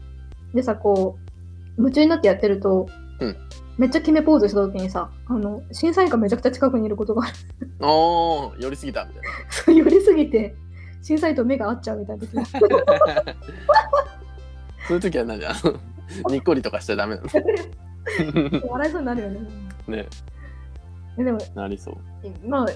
[0.55, 1.18] でさ、こ
[1.76, 2.88] う、夢中になってやってると、
[3.20, 3.36] うん
[3.78, 7.34] めっちゃ決めポーズした時にさ、あの、審査員がめちゃくちゃ近くにいることがある。
[7.80, 10.55] おー、寄りすぎたみたい そう寄りすぎて、
[11.03, 12.32] 審査員と目が合っちゃうみたいな時。
[14.88, 15.44] そういう時は何？
[15.44, 15.78] あの、
[16.32, 17.28] にっこりとかしちゃダメなの？
[18.70, 19.40] 笑いそうになるよね。
[19.88, 20.09] ね、
[21.18, 21.97] えでも、なりそう。
[22.49, 22.66] まあ、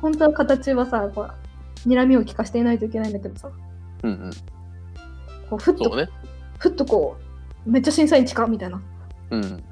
[0.00, 3.50] 本当は形はさ、こう、睨みを利かしていないといけないんだけどさ、
[4.02, 4.30] うんうん。
[5.48, 6.08] こうふっと、ね。
[6.58, 7.16] ふっとこ
[7.66, 8.80] う、めっちゃ審査員近みたいな
[9.30, 9.42] うん。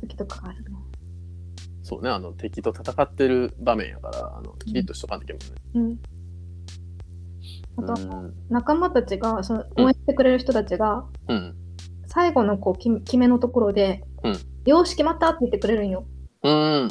[0.00, 0.70] 時とかがあるね。
[1.82, 5.98] そうね、あの、敵と戦ってる場面やから、あの、キリッとしとかんといけないね。
[7.76, 7.84] うん。
[7.84, 11.54] あと、うん仲間たちが、その応援してくれる人たちが、うん。
[12.06, 14.32] 最後のこう決め決めのところで、うん
[14.64, 16.04] よーし決まったって言ってくれるんよ。
[16.42, 16.88] うん。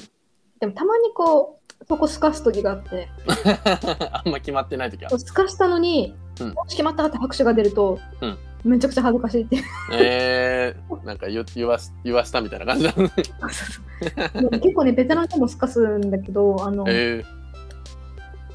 [0.61, 3.09] でもたまにこう、そこすかす時があって、
[4.13, 5.09] あんま決まってない時は。
[5.17, 9.63] すかしたのに、うんよし決まったって拍手が出ると、うんめちゃくちゃ恥ずかしいっていう。
[9.93, 13.09] えー、なんか言言わし言わしたみたいな感じだね。
[14.61, 17.25] 結構ね、ベテランでもすかすんだけど、あの、え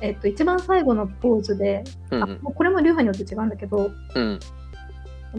[0.01, 4.39] えっと、一番最後のポーズで、ー、うんうこれも流派によって違うんだけど、うん。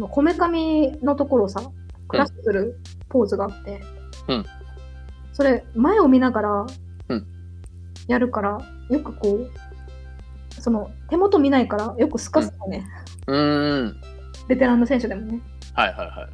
[0.09, 1.61] こめかみのところをさ、
[2.09, 3.81] クラッシュするポーズがあって、
[4.27, 4.45] うん
[5.37, 6.65] それ、前を見ながら
[7.09, 7.27] うん
[8.07, 8.57] やるから、
[8.89, 9.51] よくこう、
[10.59, 12.83] その手元見ないから、よくすかすのね、
[13.27, 13.95] うーん。
[14.47, 15.39] ベテランの選手でもね。
[15.75, 16.29] はいはいはい。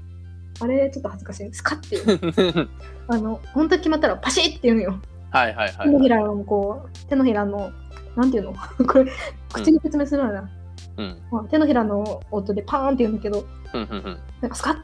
[0.61, 1.53] あれ、ちょっと恥ずかしい。
[1.53, 2.69] スカッていう。
[3.09, 5.01] あの、本当に決まったらパシッって言うのよ。
[5.31, 6.03] はいはいはい手のはい。
[6.03, 7.71] ひらのこう、手のひらの
[8.15, 8.53] なんていうの？
[8.87, 9.11] これ、
[9.51, 10.49] 口に説明するのはな。
[10.95, 11.17] うん。
[11.29, 14.17] まあ、手のひらの音でパーンって言うんだけど、うんうんうん。
[14.39, 14.77] なんかスカッ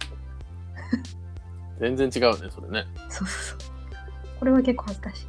[1.80, 2.86] 全然違うね、それね。
[3.08, 3.79] そうそうそう。
[4.40, 5.26] これは結構恥ずかしい。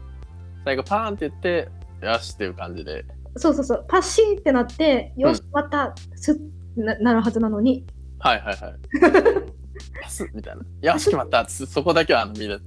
[0.64, 1.68] 最後パーンって言って、
[2.02, 3.04] よしっていう感じで。
[3.36, 3.84] そうそうそう。
[3.88, 6.36] パッシーってなって、よし、また、すっ
[6.76, 7.84] ななるはずなのに、
[8.18, 8.74] はいはいはい。
[10.02, 10.92] パスみたいな。
[10.92, 12.58] よし決まったそそこだけはあのみんな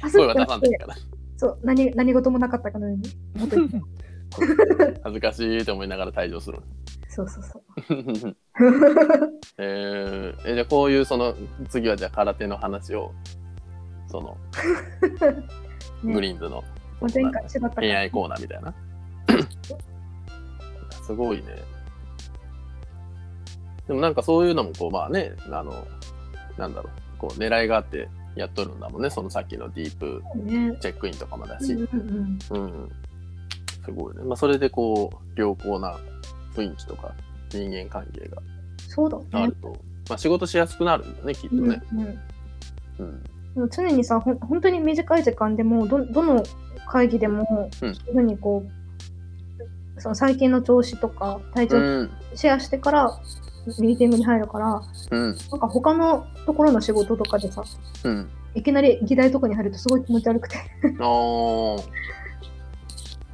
[0.00, 0.94] パス声は出さいいから。
[1.36, 3.10] そう、何何事もなかったかのように、
[5.04, 6.58] 恥ずかしいと思いながら退場する。
[7.08, 7.62] そうそうそう。
[9.58, 11.34] えー、えじゃあこういうその
[11.68, 13.12] 次はじゃあ空手の話を
[14.08, 14.36] その
[16.02, 16.62] ねグリーンズの
[17.00, 18.74] 前回違ったから恋愛コーナーみたいな。
[21.06, 21.44] すごいね。
[23.86, 25.86] でもなんかそういうのもこうまあねあの
[26.58, 30.76] なんだろうこう狙いがあってやっとるんだもんねそのさっきのディープね。
[30.80, 32.64] チェックインとかもだし、うんうんうん。
[32.64, 32.90] うん、
[33.84, 34.22] すごいね。
[34.24, 35.96] まあそれでこう良好な
[36.54, 37.14] 雰囲気とか
[37.50, 38.42] 人間関係が
[38.88, 39.52] そうだねある。
[39.62, 39.76] と、
[40.08, 41.82] まあ仕事しやすくなるよねきっとうんね。
[41.92, 42.00] うん
[42.98, 43.35] うんでも
[43.70, 46.42] 常にさ、ほん本当に短い時間でも、どどの
[46.86, 48.64] 会議でも、うんそういうふうにこ
[49.96, 53.20] う、その最近の調子とか、体調うんシェアしてから、
[53.80, 57.64] ミーティングに入るから、うんなんか他のところの仕事とかでさ、
[58.04, 58.28] うん。
[58.54, 60.56] いきなり議題とかに入るとすごい気持ち悪くて、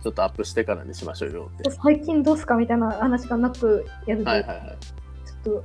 [0.03, 1.71] ちょっとアップしてからにしましょうよって。
[1.71, 4.77] 最近どうすかみたいな話がなくやると、はいはいはい。
[5.45, 5.65] ちょっと、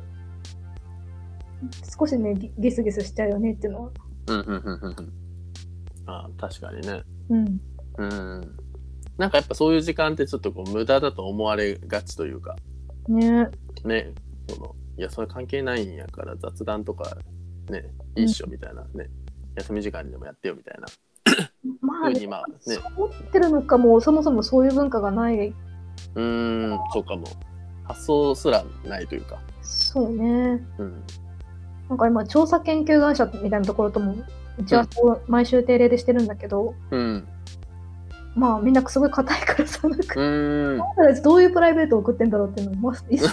[2.00, 3.90] 少しね、ギギスギスしちゃうよねっていうのは。
[4.28, 5.14] うんうんうんうんうん。
[6.06, 7.04] あー確かにね。
[7.30, 7.62] うん。
[7.98, 8.58] うん。
[9.18, 12.56] なんかやっぱそういう時間ってちょっとこう無駄だと思われがちというか、
[13.08, 13.50] ね
[13.84, 14.14] ね、
[14.48, 17.18] その、いや、それ関係ないんやから雑談とか、
[17.70, 19.10] ね、いいっしょみたいなね、
[19.56, 20.88] 休み時間にでもやってよみたいな。
[21.82, 25.48] まあ、ふうにまあねそう思ってるのかも、そもそもそういう文化がない。
[25.48, 27.26] うーん、そうかも。
[27.84, 29.40] 発想すらないというか。
[29.62, 30.62] そうね。
[30.78, 31.04] うん。
[31.90, 34.16] なんか今、調査研究会社みたいなところとも、
[34.58, 37.28] うちはそう毎週定例でしてるんだけど、うん。
[38.36, 40.76] まあみんなすごい硬いからさ、なんか、うー
[41.20, 41.24] ん。
[41.24, 43.30] どういうプライベートを送ってんだろうっていうのも、まあ、一切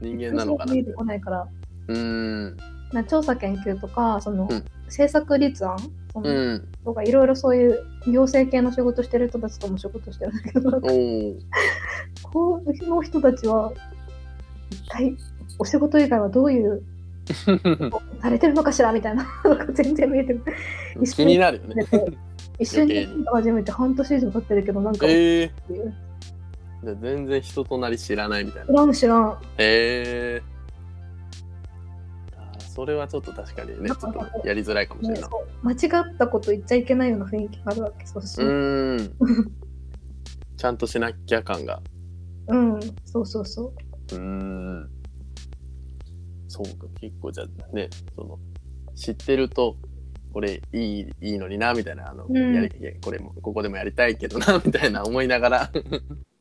[0.00, 1.48] 人間なのかな見えてこないから、
[1.88, 2.56] うーん。
[2.92, 5.78] な調査研究とか、その、うん政策立案
[6.12, 6.68] そのうん。
[6.84, 10.80] とか、いろいろそういう行政系の仕事してる人たちとも仕事してるんだけど。
[12.22, 13.72] この人たちは、
[14.70, 15.16] 一体、
[15.58, 16.82] お仕事以外はどういう、
[18.20, 20.44] されてるのかしらみたいな、なんか全然見えてない。
[21.14, 21.86] 気になるよね。
[22.58, 25.52] 一緒に始めて半年以上経ってるけど、なんか、ええ
[26.84, 28.66] じゃあ全然人となり知らないみたいな。
[28.66, 29.38] 知らん知らん。
[29.58, 30.54] えー
[32.74, 35.76] それはちょっと確かにね、ちょっとやりづらいかもしれねない。
[35.76, 38.04] 間違ったこと言っちゃいけないような雰囲気があるわけ。
[38.04, 39.14] そうしうーん。
[40.56, 41.80] ちゃんとしなきゃ感が。
[42.48, 43.72] うん、そうそうそ
[44.12, 44.14] う。
[44.16, 44.90] うーん。
[46.54, 48.38] そうか、結構じゃあね、その、
[48.94, 49.74] 知ってると、
[50.32, 52.54] これいいいいのにな、みたいな、あの、うん。
[52.54, 52.70] やり
[53.04, 55.70] これも、ここでもやりたいけどな、 みたいな思いながら。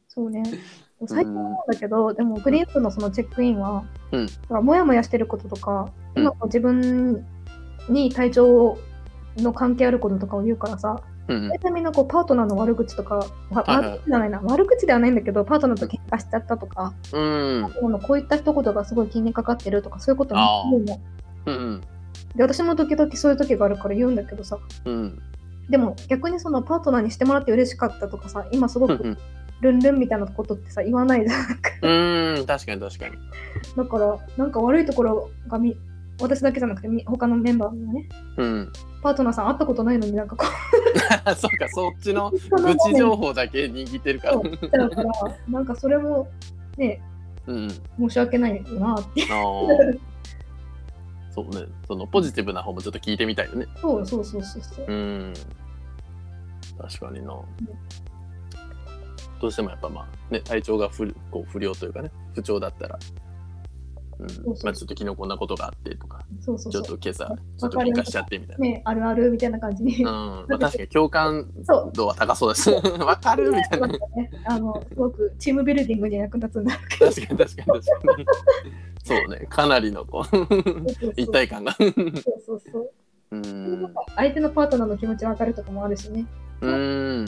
[0.08, 0.44] そうね。
[1.08, 4.28] 最近思うんだけど、でもグリーンプのそのチェックインは、うん。
[4.28, 6.24] だからモヤモヤしてることとか、うん。
[6.24, 7.26] 今自分
[7.90, 8.78] に体調
[9.38, 17.72] の関係あることとかを言うからさ、うん大体みんなこうパートナーの悪口とか、悪口じゃないな、悪口ではないんだけど、パートナーと喧嘩しちゃったとか、うん。
[18.02, 21.00] こういった一言がすごい気にかかってるとか、そういうことをあー言うの。
[21.46, 21.82] うん。
[22.36, 25.22] で、私も時々そういう時があるから言うんだけどさ、うん。
[25.70, 29.18] でも逆にそのパートナーにしてもらって嬉しかったとかさ、今すごくうん。
[29.62, 32.36] ルンルンみたいなことってさ、言わないじゃん。
[32.38, 32.46] うん。
[32.46, 33.16] 確かに確かに。
[33.78, 35.78] だから、なんか悪いところがみ
[36.24, 38.08] 私だけじゃなくてみ他のメンバーのね、
[38.38, 38.74] うん。
[39.02, 40.46] パートナーさん会ったことないのになんかこ
[41.36, 44.38] そうか、そっちの う、愚痴情報だけ握ってるから。
[44.88, 45.12] だから、
[45.50, 46.30] なんかそれも
[46.78, 47.02] ね、
[47.46, 47.70] うん。
[47.70, 49.22] 申し訳ないなって。
[51.32, 51.66] そうね。
[51.88, 53.68] そのポジティブな方もちょっと聞いてみたいよね。
[53.82, 54.86] そうそうそうそうそう。
[54.88, 55.34] うん。
[56.80, 57.34] 確かにな。
[59.42, 62.98] どうしてもやっぱまあね、体調が不こう不良というかね、不調だったら、
[64.64, 66.98] まあちょっと昨日こんなことがあってとか、ちょっそうそうそう。
[66.98, 68.64] と今朝、ちょっと喧嘩しちゃってみたいな。
[68.64, 69.98] ね、あるあるみたいな感じに。
[69.98, 71.48] うん、まあ、確かに共感
[71.94, 72.70] 度は高そうです。
[72.72, 73.88] わかるみたいな。
[73.88, 74.00] ね、
[74.46, 77.66] あのすごくチームビルディングに役立つんだ確かに確かに確か
[78.18, 78.26] に。
[79.04, 81.74] そうね、かなりのこう一体感が。
[81.74, 81.94] そう
[82.46, 82.92] そうそう。
[83.32, 83.94] うん。
[84.16, 86.26] 相手のパートナーの気持ち分かるとかもあるしね。
[86.62, 87.26] うん。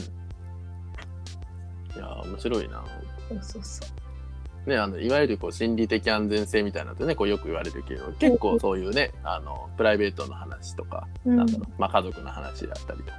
[1.96, 2.84] いやー、面白いな。
[3.30, 3.95] そうそうそう。
[4.66, 11.36] ね、あのいわゆるこう心理的安全性みたいなのってねこうよく言われるけど結構そういうねあのプライベートの話とか、うん。
[11.36, 13.18] なんだろうまあ、家族の話だったりとか、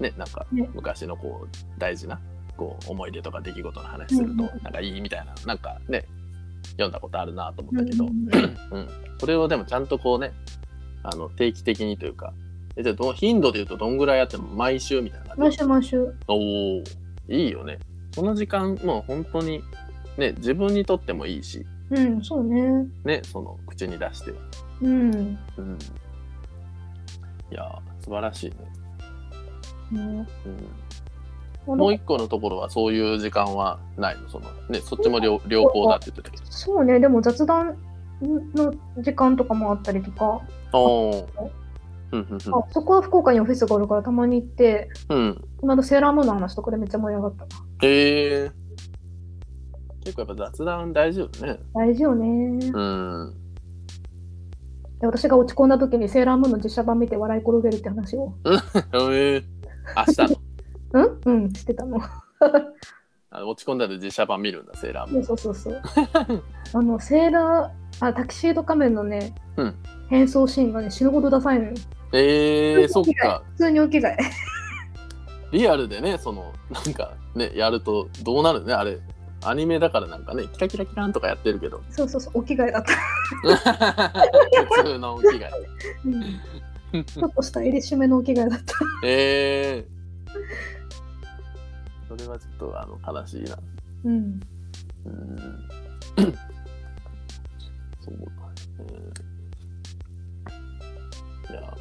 [0.00, 0.68] ね、なんかね。
[0.74, 2.20] 昔のこう大事な
[2.56, 6.06] こう思い出とか出来事の話するとなんかいいみたいななんかね
[6.72, 8.78] 読んだことあるなと思ったけど、うん。
[8.78, 10.32] うん、それをでもちゃんとこうね
[11.02, 12.32] あの定期的にというか
[12.76, 16.14] えじゃあどう頻度で言うとどんぐらいやっても毎週みたいな感毎じ週毎週。
[16.28, 16.34] お
[16.78, 16.82] お
[17.28, 17.78] いいよね。
[18.12, 19.62] その時間もう本当に
[20.18, 21.64] ね自分にとってもいいし。
[21.90, 22.86] うん、そうね。
[23.04, 24.32] ねその口に出して
[24.82, 25.10] うん。
[25.10, 25.78] うん。
[27.50, 28.50] いやー素晴らしい
[29.94, 30.28] ね、ね。
[31.66, 34.28] うん、もう一個のところはそういう時間はないの？
[34.28, 36.42] そのねそっちも良良好だって言ってたけど。
[36.52, 37.78] そうね、でも雑談
[38.54, 41.26] の時間とかもあったりとか、あそ
[42.82, 45.18] こは福岡にオフィスがあるからたまに行って、うん。
[45.18, 47.44] うんこの間セーラームーンの話とかでめっちゃ盛り上がった。
[47.84, 48.50] へえ
[50.08, 52.26] 結構やっぱ雑談大事よね大事よね。
[52.72, 53.34] うん
[55.00, 58.34] で私が落ち込んだ時にセーラームーンの実写版見て笑い転げるって話を。
[58.46, 59.44] へ え
[59.96, 60.34] 明日
[60.92, 61.42] の うん？
[61.44, 61.98] うん、してたの。
[63.30, 66.42] あ落ち込んだら実写版見るんだセーラームーンそうそうそうそう。
[66.72, 69.74] あの、セーラー、あ、タキシード仮面のね、うん
[70.08, 71.74] 変装シーンがね、死ぬほどダサいのよ。
[72.14, 74.16] えー、そっか普通にお着替え。
[75.52, 78.98] リアルでねそのなんかねやるとどうなるねあれ
[79.44, 82.92] アニメだからなんかねキラキラキランとかやってるけどそうそうそう、お着替えだった。
[84.74, 85.50] 普通のお着替え
[86.04, 88.74] うんちょっとスタイリッシュめのお着替えだった。
[89.06, 93.58] えー、それはちょっとあの悲しいな
[94.04, 94.40] うん。
[95.04, 95.68] うん
[98.00, 98.90] そうだね。
[101.50, 101.76] いや。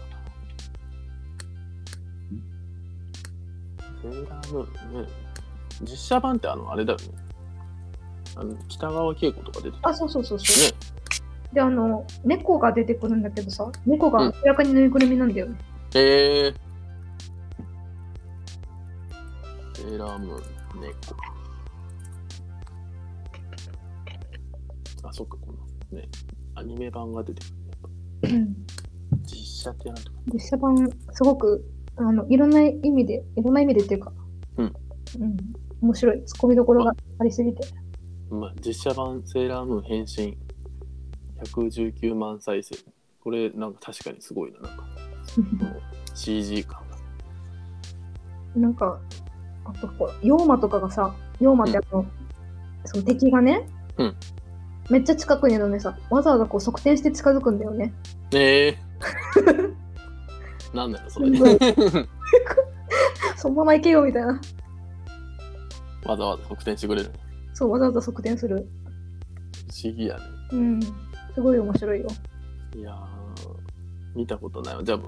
[4.01, 5.09] セーラームーンね。
[5.81, 7.26] 実写版ってあの、あれだよね。
[8.39, 10.71] あの北川景子とか出てたあ、そうそうそうそう。
[10.71, 10.77] ね。
[11.53, 15.57] で、あの、猫が出てくるんだけどさ、猫が明らかにぬいぐるみなんだよね。
[15.95, 16.53] へえ
[19.73, 20.93] セーラームーン、猫。
[25.03, 25.53] あ、そっか、こ
[25.91, 26.07] のね、
[26.53, 27.41] アニメ版が出て
[28.21, 28.37] くるね。
[28.37, 28.55] うん
[29.23, 30.17] 実写ってなんとか。
[30.31, 30.75] 実写版、
[31.13, 31.65] すごく、
[31.95, 34.13] あの、いろんな意味で、いろんな意味でっていうか、
[34.57, 34.73] うん。
[35.19, 35.37] うん。
[35.81, 36.23] 面白い。
[36.25, 37.63] ツッコミどころがありすぎて。
[38.29, 40.37] まあ、実写版セーラームーン変身
[41.43, 42.75] 119万再生。
[43.23, 44.59] これなんか確かにすごいな。
[44.61, 44.85] なんか
[46.15, 46.97] CG 感が。
[48.59, 48.99] なんか、
[49.65, 52.05] あとこう、妖魔とかがさ、妖魔ってあの、
[52.85, 53.67] その敵がね、
[53.97, 54.15] うん
[54.89, 57.93] めっちゃ近くにいるのにさ、わざわざこう側転して近づくんだよね。
[58.33, 58.77] ええ
[60.73, 61.27] なんだよ、それ。
[61.27, 61.37] うん
[63.35, 64.39] そのまま行けよみたいな。
[66.05, 67.11] わざわざ側転してくれる。
[67.57, 68.67] そう、わざわざ側転する。
[69.67, 70.21] 不思議やね。
[70.51, 70.79] うん。
[71.33, 72.07] すごい面白いよ。
[72.75, 72.97] いやー、
[74.15, 74.83] 見たことないわ。
[74.83, 74.99] じゃあ、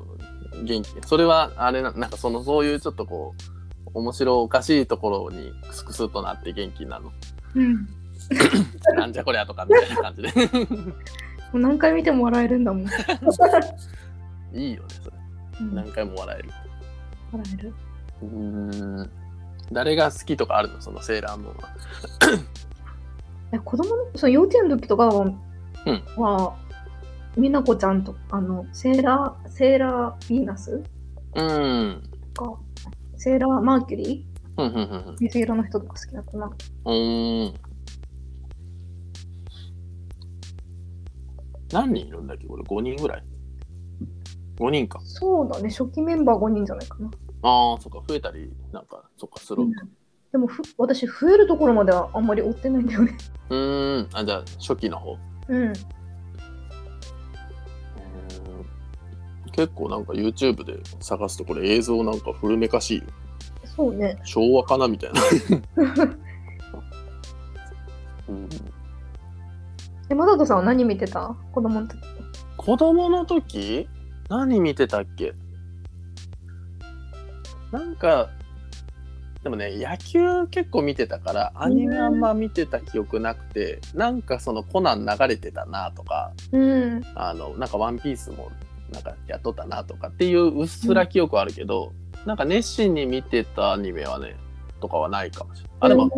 [0.64, 0.90] 元気。
[1.06, 3.36] それは、あれな、なんかその、そういうちょっとこ
[3.86, 7.12] う、面白おかしいところにクスクスっとなって元気になるの？
[7.56, 7.88] うん。
[8.98, 10.30] なんじゃこりゃとかみたいな感じで。
[10.32, 10.94] も
[11.54, 12.88] う何回見ても笑えるんだもん。
[14.54, 15.18] いいよね、それ。
[15.62, 16.50] うん、何回も笑える。
[17.32, 17.74] 笑える。
[18.24, 19.12] うーん。
[19.72, 20.82] 誰が好きとかあるの？
[20.82, 21.70] そのセーラームーンは。
[23.52, 25.34] え子供のその幼稚園の時とかは、うん
[26.18, 26.56] は
[27.38, 30.84] みなこちゃんとあのセーラーセーラーヴィーナス？
[31.36, 32.04] うん。
[32.34, 32.60] とか
[33.18, 36.52] セーラーマーキュリふんふんふんふんー水色の人とか好きだったな。
[36.86, 37.54] うーん。
[41.72, 42.48] 何人いるんだっけ？
[42.48, 43.24] これ5人ぐらい
[44.58, 45.00] ?5 人か。
[45.04, 47.12] そうだね、初期メンバー5人じゃないかな。
[47.42, 49.86] ああ、そっか、増えたり、なんか、そっか、するんか。
[50.32, 53.18] でもふ私、増えるところまではあんまり追ってないんだよね。
[53.50, 54.10] うーん。
[54.14, 55.18] あ、じゃあ、初期の方。
[55.48, 55.74] うん。
[59.52, 63.04] 結構なんか YouTube で探すとこれ映像なんか古めかしいよ。
[63.66, 64.18] そうね。
[64.24, 65.22] 昭和かなみたいな。
[68.30, 68.48] うん
[70.10, 71.36] え、マサトさんは何見てた？
[71.52, 72.00] 子供の時。
[72.58, 73.90] 子供の時？
[74.30, 75.34] 何見てたっけ？
[77.72, 78.30] なんか
[79.44, 87.02] でもね野球結構見てたからアニメあんま見てた記憶なくて、なんかそのコナン流れてたなとかうん。
[87.16, 88.52] あのなんかワンピースも
[88.92, 91.94] なんかやっとったなとかっていううっすら記憶あるけど、
[92.26, 94.36] なんか熱心に見てたアニメはね
[94.82, 95.78] とかはないかもしれない。
[95.82, 96.12] あでも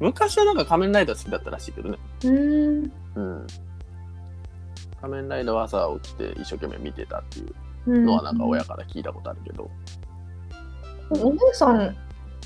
[0.00, 1.98] 昔はなんか仮面ライダー好きだったらしいけどね。
[2.24, 3.46] うーんうん。
[5.00, 7.54] 仮面ライダーは朝起きて一生懸命見てたっていう
[7.86, 8.04] うん。
[8.04, 9.70] のはなんか親から聞いたことあるけど。
[11.10, 11.96] お姉さん、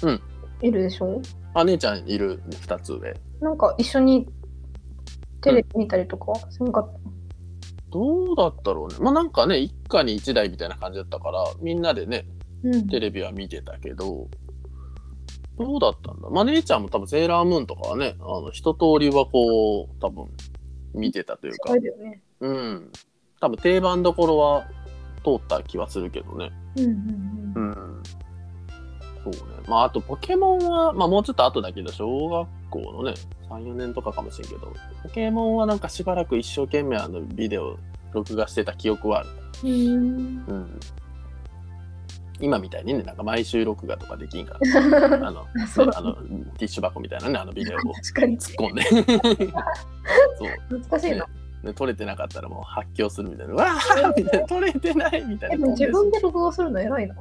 [0.03, 0.21] うん
[0.61, 1.23] いるでしょ？
[1.55, 3.15] あ、姉ちゃんいる2つ上。
[3.41, 4.29] なんか一緒に
[5.41, 6.33] テレビ見たりとか？
[6.51, 6.99] せんかった。
[7.91, 8.97] どうだったろうね。
[9.01, 12.27] まあなんかね、一家に一台みたいな感じだったから、みんなでね、
[12.65, 12.89] うん。
[12.89, 14.29] テレビは見てたけど、
[15.59, 16.29] どうだったんだ？
[16.29, 20.27] まあ姉ちゃんも多分セーラームーンとかはね、あの一通りはこう、多分
[20.93, 22.21] 見てたというかあ、れだよね。
[22.41, 22.91] うん。
[23.41, 24.67] 多分定番どころは
[25.25, 26.51] 通った気はするけどね。
[26.77, 27.68] うんうんううん。
[27.68, 27.68] ん。
[29.33, 29.55] そうね。
[29.67, 33.15] まああとポケモンは、まあもうちょっと後だけど、小学校のね、
[33.49, 34.73] 3、4年とかかもしれんけど、
[35.03, 37.79] ポケモンはなんかしばらく一生懸命あのビデオ
[38.13, 39.29] 録画してた記憶はある。
[39.65, 40.45] うん。
[40.47, 40.81] うん。
[42.41, 45.47] 今みたいにね、なんか毎週録画とかできんから、 あの、
[45.95, 47.81] あのティッシュ箱みたいなね、あのビデオを。
[48.03, 48.83] 突っ込んで。
[50.39, 50.49] そう。
[50.69, 51.27] 懐かしいな。
[51.65, 53.55] ね、撮れてなかったらもう発狂するみたいな。
[53.55, 54.47] わーみたいな。
[54.47, 55.57] 撮れてないみたいな。
[55.57, 57.17] でも自分で録画するの偉いな。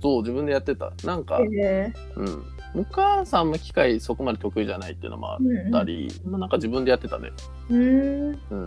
[0.00, 0.92] そう、自分でやってた。
[1.04, 2.44] なんか、えうん。
[2.74, 7.30] お母さんも機械そこまで得意じゃないっていうのもあーったり、まあなんか自分でやってたね。
[7.70, 7.80] うん。
[7.80, 8.36] うん。
[8.40, 8.64] そう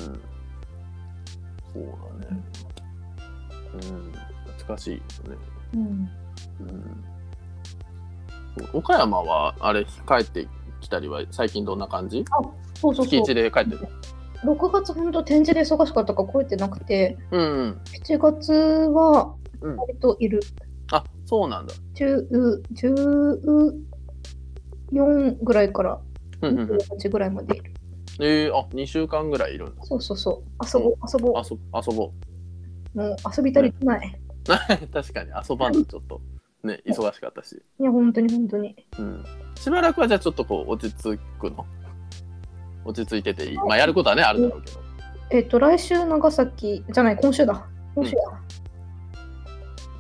[2.20, 2.44] だね。
[3.74, 4.12] うん。
[4.58, 4.98] 懐かしいよ
[5.34, 5.38] ね。
[5.76, 5.82] うん。
[5.82, 7.04] うん。
[8.74, 10.48] 岡山は、あれ、帰って
[10.82, 12.26] きたりは最近どんな感じ？
[12.76, 13.36] そうそうそう月一。
[13.36, 13.88] で帰ってる。
[14.44, 17.82] 6月本当展示で忙しかったから来れてなくて、うん、うん。
[18.04, 20.40] 7月はうん割といる。
[20.92, 21.74] あ、そうなんだ。
[21.96, 22.28] 10
[24.92, 26.00] 14ぐらいから
[26.42, 26.78] うんうんうん。
[26.78, 27.72] 28ぐらいまでいる。
[28.20, 29.84] えー、あ、2週間ぐらいいるんだ。
[29.84, 30.66] そうそうそう。
[30.66, 31.34] 遊ぼう、遊ぼう。
[31.38, 31.58] 遊
[31.92, 32.12] 遊ぼ
[32.96, 32.98] う。
[32.98, 34.20] もう遊び足りてない。
[34.92, 36.22] 確かに遊ばんとちょっと
[36.64, 38.76] ね忙しかったし、いや、本当に本当に。
[39.00, 39.24] うん、
[39.56, 41.66] しばらくはじゃあちょっとこう落ち着くの？
[42.84, 44.92] 落ち着いてていいまあやることはねあるだろうけど
[45.34, 47.66] えっと、来週長崎、じゃない、今週だ。
[47.96, 48.22] 今週だ。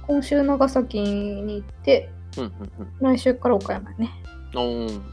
[0.08, 2.52] 今週長崎に行って、うんうん
[3.02, 4.12] 来週から岡山ね。
[4.54, 4.98] うんおー。
[4.98, 5.04] ん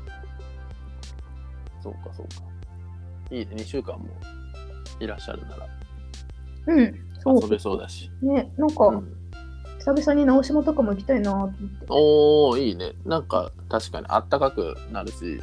[1.82, 2.42] そうかそうか。
[3.30, 3.56] いいね。
[3.56, 4.06] 2週間も
[5.00, 5.66] いらっしゃるなら。
[6.66, 7.42] うん、そう。
[7.42, 9.16] 遊べそうだし、ね、なんか、うん、
[9.78, 11.58] 久々に直島とかも行きたいなと思って。
[11.88, 12.92] おーいいね。
[13.04, 15.40] なんか確かにあったかくなるし。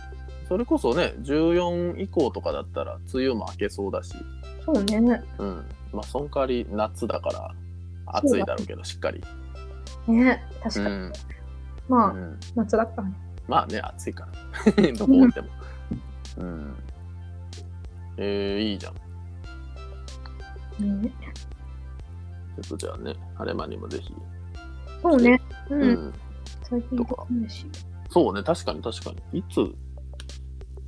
[0.47, 4.13] それこそね14以降とかだったら梅雨も明けそうだし。
[4.63, 4.97] そうね。
[5.39, 5.65] うん。
[5.91, 7.55] まあその代わり夏だから
[8.05, 9.21] 暑いだろうけどしっかり
[10.07, 10.95] ね、確かに。
[10.95, 11.13] うん
[11.87, 13.13] まあ、うん夏だったね。
[13.47, 14.27] まあね、暑いか
[14.65, 14.91] ら。
[14.93, 15.47] どこおっても。
[16.37, 16.75] うん。
[18.17, 18.93] えー、いいじゃん。
[20.77, 24.13] ちねょっとじゃあね、晴れ間にもぜひ。
[25.01, 25.39] そうね。
[25.69, 25.75] う。
[25.75, 26.13] うんん。
[26.63, 27.65] 最近行ってないし。
[28.09, 29.39] そうね、確かに確かに。
[29.39, 29.59] いつ、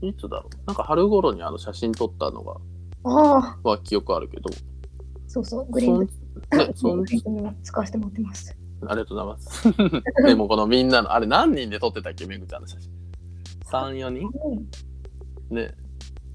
[0.02, 0.68] いつだろう。
[0.68, 2.56] なんか春頃にあの写真撮ったのが、
[3.04, 4.50] ああ、は記憶あるけど、
[5.28, 7.06] そうそう、グリーンね、そん
[7.64, 8.58] 使わせてもらってます。
[8.86, 10.24] ありがとうございます。
[10.26, 12.92] でもこのみんなの、あれ何人で撮ってたっけ、めぐちゃんの写真。
[13.72, 14.28] 3、4人？
[15.50, 15.74] うんね。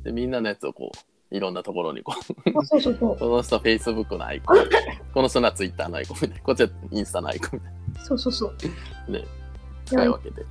[0.03, 2.15] で、みんなのやつをこう、いろんなところにこ
[2.47, 3.19] う、あ、そうそうそう。
[3.19, 4.59] この人は Facebook のアイコン、
[5.15, 8.57] この人は Twitter のアイコンみたいな、こっちはインスタのアイコンみたいそうそうそう。
[9.11, 9.25] な、ね、
[9.85, 10.47] 使い分けて。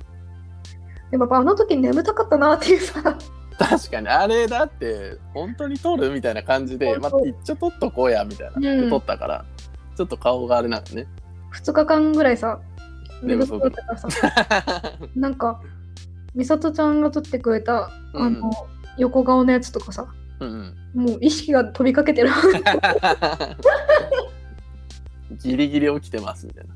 [1.10, 3.18] でもやっぱあの時眠たかったなっていうさ、
[3.58, 9.44] 確かに、あれだって、本当に撮るみたいな感じで、まあ、一応撮っとこうや、みたいな、うんで撮ったから、
[9.96, 11.06] ちょっと顔があれなんだね。
[11.54, 12.60] 2日間ぐらいさ、
[13.22, 14.08] 寝不足眠たからさ、
[15.14, 15.60] なんか、
[16.34, 18.50] 美里ちゃんが撮ってくれた、あの、
[18.98, 20.06] 横顔のやつとかさ、
[20.40, 21.02] うんうん。
[21.06, 22.30] もう意識が飛びかけてる。
[25.38, 26.74] ギリギリ起きてますみたいな。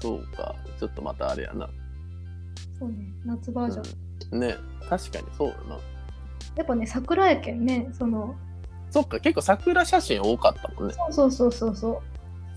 [0.00, 1.68] そうか、ちょっとまたあれやな。
[2.78, 3.84] そうね、夏バージョン。
[3.84, 4.56] うん、ね
[4.88, 5.78] 確かにそうだな。
[6.56, 8.34] やっぱね、桜やけんね、その、
[8.90, 10.94] そっか、結構桜写真多かったもんね。
[11.10, 11.98] そうそうそうそう。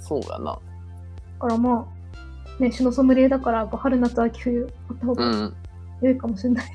[0.02, 0.46] そうやな。
[0.46, 0.60] だ
[1.40, 1.88] からま
[2.60, 5.56] あ、ね、シュノソムリエだから、春夏秋冬あった方がうん、
[6.02, 6.66] 良いかもしれない。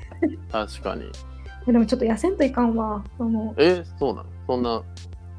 [0.51, 1.03] 確かに。
[1.71, 3.03] でもちょっと痩せんといかんわ。
[3.17, 4.29] そのえ、そうなの？
[4.47, 4.81] そんな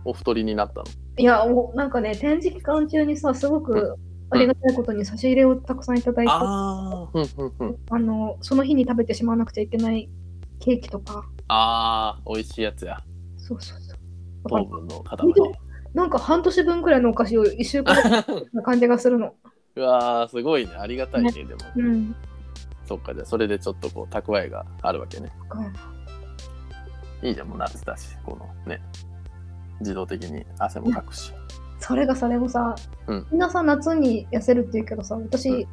[0.04, 0.84] お太りになったの？
[1.16, 3.96] いや、もうなんかね、展示期間中にさ、すごく
[4.30, 7.08] ありがたいことに差し入れをたくさんいただいて、あ。
[7.98, 10.08] のその日に食べてしまわなくちゃいけない
[10.60, 13.00] ケーキとか、ああ、美味しいやつや。
[13.36, 13.98] そうそうそう。
[14.48, 15.18] 糖分の塊。
[15.94, 17.96] なんか半年分くらいのお菓子を1週間
[18.52, 19.34] な感じがするの。
[19.74, 20.72] うわー、すごいね。
[20.78, 21.56] ありがたいね、でも。
[21.76, 22.14] うん。
[22.86, 25.30] そっか、じゃあそれでちょっとこう、蓄えがあるわけね。
[27.22, 28.80] いいじゃん、もう夏だし、このね、
[29.80, 31.32] 自動的に汗もかくし。
[31.80, 32.74] それがさ、でもさ、
[33.06, 35.68] うんみんなさ、夏に痩せるって言うけどさ、私、うん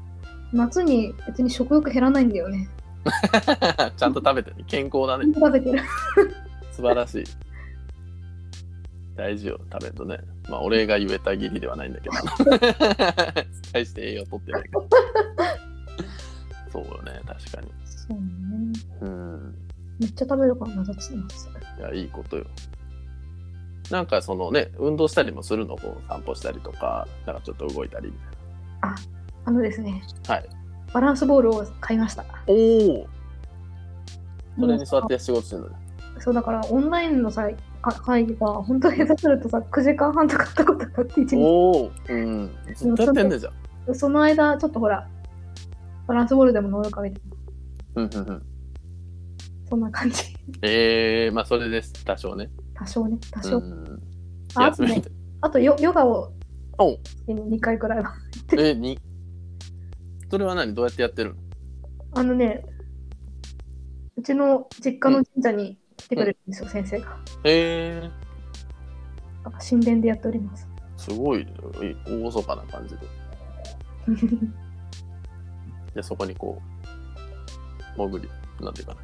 [0.53, 2.69] 夏に別に食欲減らないんだよね。
[3.97, 4.63] ちゃんと食べてね。
[4.67, 5.25] 健康だね。
[5.33, 5.81] 食べてる。
[6.71, 7.23] 素晴らしい。
[9.15, 10.19] 大事よ、食べるとね。
[10.47, 12.15] まあ、俺が言えたぎりではないんだけど。
[13.73, 14.85] 大して栄養取ってないから。
[16.71, 17.67] そうよね、確かに。
[17.85, 18.21] そうね。
[19.01, 19.55] うん。
[19.99, 21.13] めっちゃ食べるから夏夏。
[21.13, 21.15] い
[21.81, 22.45] や、いいことよ。
[23.91, 25.77] なんかそのね、運動したりもするの？
[25.77, 28.13] こう散歩したりとか、なんかちょっと動いたりみ
[29.45, 30.45] あのですね、たいな。
[30.47, 30.57] はい。
[30.93, 32.25] バランスボールを買いました。
[32.47, 33.07] おお
[34.59, 35.75] それに座って仕事してるのね。
[36.19, 37.47] そうだからオンラインのさ
[37.81, 42.51] か会議が本当に下手するとさ9時間半とかあったことがあって一日おおうん。
[42.75, 43.51] ずっとやってんねじゃ
[43.91, 43.95] ん。
[43.95, 45.07] その間ちょっとほら
[46.07, 47.21] バランスボールでも乗るかみたい
[47.95, 48.43] なうんうんうん。
[49.69, 50.23] そんな感じ
[50.61, 52.49] ええまあそれです、多少ね。
[52.77, 54.01] 多少ね多う少、ん。
[54.55, 55.01] ああとね。
[55.41, 56.31] あとヨヨガを
[56.77, 56.97] お。
[57.03, 58.13] 月に2回くらいは。
[58.57, 58.99] え、に？
[60.29, 60.73] それは何？
[60.73, 61.41] どうやってやってるの？
[62.13, 62.63] あのね
[64.15, 67.17] うちの実家の神社に来てくれるんですよ、先生が。
[67.43, 68.01] え。
[68.03, 68.27] え
[69.69, 70.67] 神殿でやっております。
[70.97, 71.47] すごい、
[72.05, 73.01] 大そかな感じで。
[75.95, 76.61] で、そこにこ
[77.97, 78.29] う、潜り、
[78.63, 78.95] なんていうか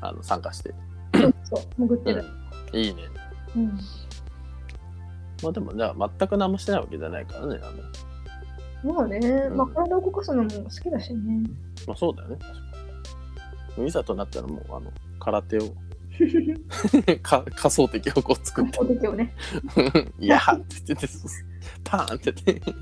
[0.00, 0.74] な、あの参加して。
[1.14, 2.41] そうそう潜ってる、うん、
[2.72, 3.02] いいね。
[3.56, 3.78] うん
[5.42, 7.60] まあでも、じゃあ全く何もしてないわけじゃないからね。
[7.62, 11.42] あのまあね、んまあ体を動かすのも好きだしね。
[11.86, 12.36] まあそうだよね。
[12.38, 12.58] 確か
[13.78, 15.62] にいざとなったらもう、あの、空手を、
[17.22, 19.34] か仮想敵をこう作ってお、手をね。
[20.18, 21.08] いやーって言って、
[21.84, 22.72] パーンって言って。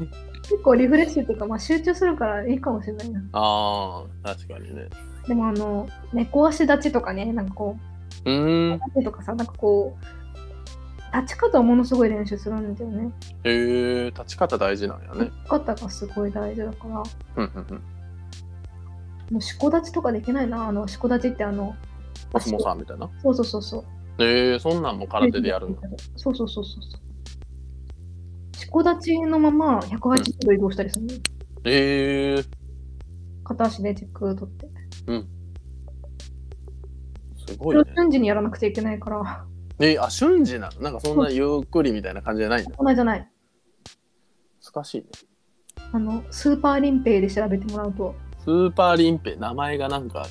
[0.42, 3.22] 結構リフレッシュっていうか、まあ集中するからいいかもしれないな。
[3.32, 4.88] ああ、確かにね。
[5.28, 8.72] でもあの、猫足立ちとかね、なんかこうーん。
[8.72, 13.12] う、立ちとかさ、なんかこう、立ち方をものすごい練習するんだよね。
[13.44, 15.24] へえ、立ち方大事なんやね。
[15.24, 17.04] 立ち方がすごい大事だから、も
[17.36, 17.66] うんうん
[19.30, 19.38] うん。
[19.38, 20.68] うしこ立ちとかできないな。
[20.68, 21.74] あの、しこ立ちってあの、
[22.32, 23.10] お相撲さんみたいな？
[23.22, 23.84] そうそうそうそう。
[24.22, 25.80] ええそんなんも空手でやるんだ。
[26.16, 28.56] そうそうそうそうそう。
[28.56, 31.14] しこ立ちのまま180度移動したりするの、
[31.64, 32.44] ええ
[33.42, 34.68] 片足で軸取って。
[37.52, 37.82] すごいね。
[37.96, 39.46] 瞬時にやらなくちゃいけないから、
[39.80, 40.80] えあ、瞬時なの？
[40.82, 42.74] なんかそんなゆっくりみたいな感じじゃないんだ。
[42.76, 43.30] そんなじゃない。
[44.72, 45.06] 難しいね。
[45.92, 50.26] あの、スーパーリンペイで調べてもらうと、スーパーリンペ、名前がなんか、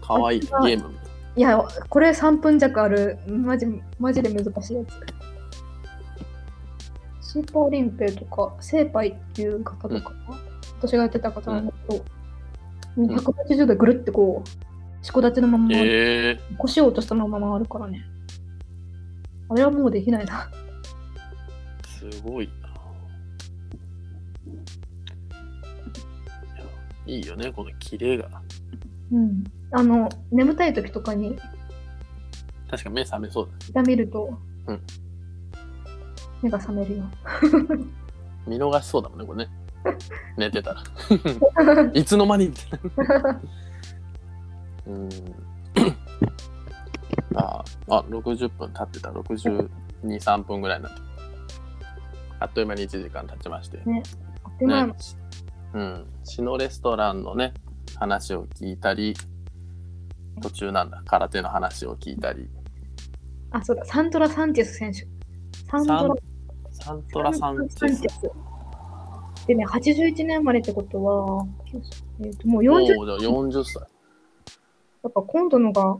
[0.00, 3.66] かわいいゲームみたいいや、これ3分弱ある、マジ
[3.98, 4.92] マジで難しいやつ。
[7.20, 10.12] スーパーリンペイとか、セーパイっていう型とか、
[10.78, 12.04] 私がやってた型なんだけど、
[12.96, 14.48] 180度ぐるってこう、
[15.02, 15.78] しこ立ちのまま、な。
[15.78, 18.04] ええ腰を落としたまま回るからね。
[19.48, 20.50] あれはもうできないな。
[21.86, 22.68] すごいな。
[27.06, 28.28] いやいいよね、このキレが。
[29.12, 29.44] うん。
[29.72, 31.36] あの、眠たい時とかに
[32.70, 33.58] 確か目覚めそうだね。
[33.70, 34.80] 痛めると、うん
[36.42, 37.04] 目が覚めるよ。
[38.46, 39.50] 見逃しそうだもんね、これね。
[40.38, 40.82] 寝てたら。
[41.92, 42.80] いつの間にみたい
[43.22, 43.40] な。
[44.90, 45.08] うん。
[47.36, 49.10] ああ、60分経ってた。
[49.10, 49.68] 62、
[50.02, 51.00] 3分ぐらいになって。
[52.40, 53.78] あっという間に1時間経ちまして。
[53.84, 54.02] ね
[54.60, 54.94] ね、
[55.74, 57.54] うん、シノレストランのね
[57.96, 59.14] 話を聞いたり
[60.42, 62.48] 途中なんだ空手の話を聞いたり
[63.52, 65.06] あ、そうだ、サントラ・サンチェス選手。
[65.68, 66.14] サントラ・
[66.70, 68.06] サントラサンチェス。
[69.46, 71.46] でね、81年生まれってことは、
[72.20, 73.82] えーともう40、やおーじゃあ40歳
[75.08, 75.96] っぱ今度のが、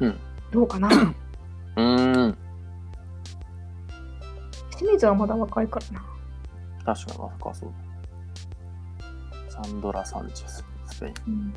[0.00, 0.18] うん。
[0.50, 0.88] どうかな。
[0.88, 2.36] うーん。
[4.76, 6.04] 清水はまだ若いからな。
[6.94, 7.70] 確かに若そう。
[9.48, 11.54] サンドラ・サンチェススペイン、うん、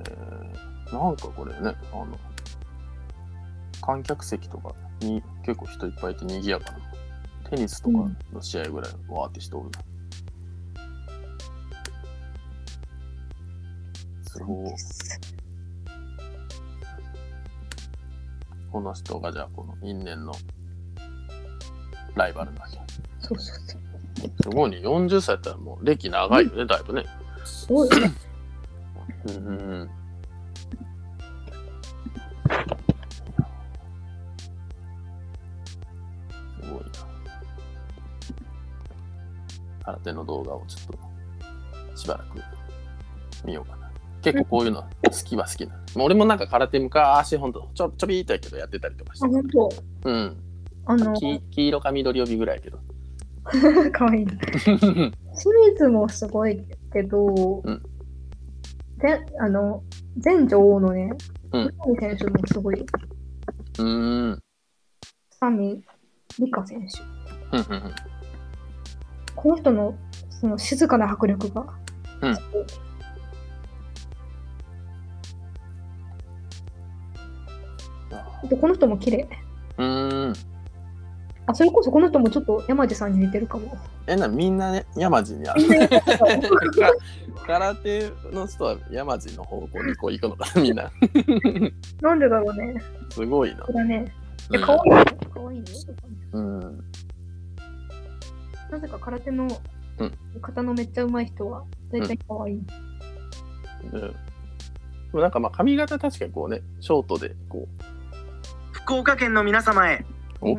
[0.00, 2.08] えー、なんかこれねあの
[3.80, 6.78] 観客席とかに結構人いっぱいいて賑やかな。
[7.50, 9.80] テニスとかの試合ぐらいわーって人おるな、
[18.70, 20.32] この人がじゃあこの因縁の
[22.14, 22.78] ライバルなわけ
[23.20, 23.80] そうそうそう。
[24.42, 24.78] すごいね。
[24.78, 27.04] 40歳やったらもう歴長いよね、だいぶね。
[27.44, 28.12] すごいよね。
[29.28, 29.90] うんうんうん。
[36.60, 36.90] すごいな。
[39.84, 42.40] 空手の動画をちょっとしばらく
[43.44, 43.83] 見ようかな
[44.24, 44.88] 結構こういうの好
[45.24, 49.70] きは好きな俺もなんか空手昔ほんとちょちょびーっとやけどやってたりとかしあ、て本当。
[50.04, 50.36] うん
[50.86, 52.78] あの、黄黄色か緑帯ぐらいやけど
[53.92, 54.26] かわいい。
[54.26, 54.38] 清
[55.72, 56.62] 水もすごい
[56.92, 57.82] けど、うん
[58.98, 59.82] であの
[60.24, 61.12] 前女王のね、
[61.52, 62.80] うん選手もすごい。
[62.80, 64.42] うーん
[65.30, 65.82] サミ
[66.38, 67.56] リカ選手。
[67.56, 67.94] うんうんうん
[69.36, 69.94] この人の
[70.30, 71.66] その静かな迫力が。
[72.22, 72.36] うん
[78.48, 79.28] でこの人も綺麗。
[79.78, 80.32] うーん
[81.46, 83.76] あ、それこそこの人もちょっと山地さんに似てるかも。
[84.06, 85.62] えなみんなね山地にある
[87.46, 90.90] 空手の人は山地の方向にこう行くのかなみんな
[92.00, 92.82] なんでだろうね。
[93.10, 94.12] すごいなだね。
[94.50, 95.04] いや、うんかわいいね。
[95.32, 95.64] かわいいね。
[96.32, 96.84] うん
[98.70, 99.46] なぜか空手の
[99.98, 102.62] うん型のめっちゃ上手い人は、大体かわいい。
[103.92, 104.14] うんで
[105.12, 107.68] もなんかまあ髪型確かにこうねショートでこ
[108.84, 110.04] 福岡県の皆様へ
[110.42, 110.56] う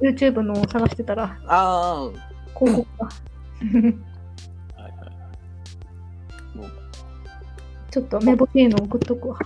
[0.00, 2.10] YouTube のを探してたら、あ
[2.58, 3.08] 広告が。
[4.76, 4.98] あはいは
[6.54, 6.72] いもう
[7.90, 9.38] ちょっと名簿系の送っとくわ。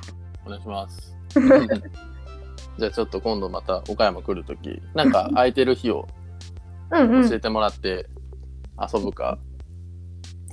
[0.45, 1.17] お願いします
[2.79, 6.07] じゃあちょっと今度また岡山来るときなんか空いてる日を
[6.93, 7.25] うんうん。
[7.25, 8.07] そ教えてもらって
[8.81, 9.41] 遊ぶか、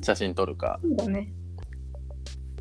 [0.02, 1.32] 写真撮るかうだね。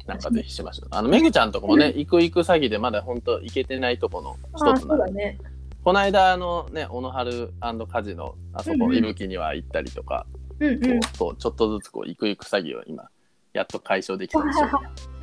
[0.06, 0.88] なんかぜひしましょう。
[0.90, 5.38] あの、めぐちゃんとこもね、行く行く詐欺でまだ本当行けてないとこの一つなのそうだね。
[5.84, 7.52] この間、あのね、小野春
[7.90, 10.26] カジノ、あそこ、うんうん伊吹には行ったりとか、
[10.60, 11.00] うんうん。
[11.00, 13.08] こうそうちょっとずつこう、行く行く詐欺を今、
[13.52, 14.70] やっと解消できたでしょう。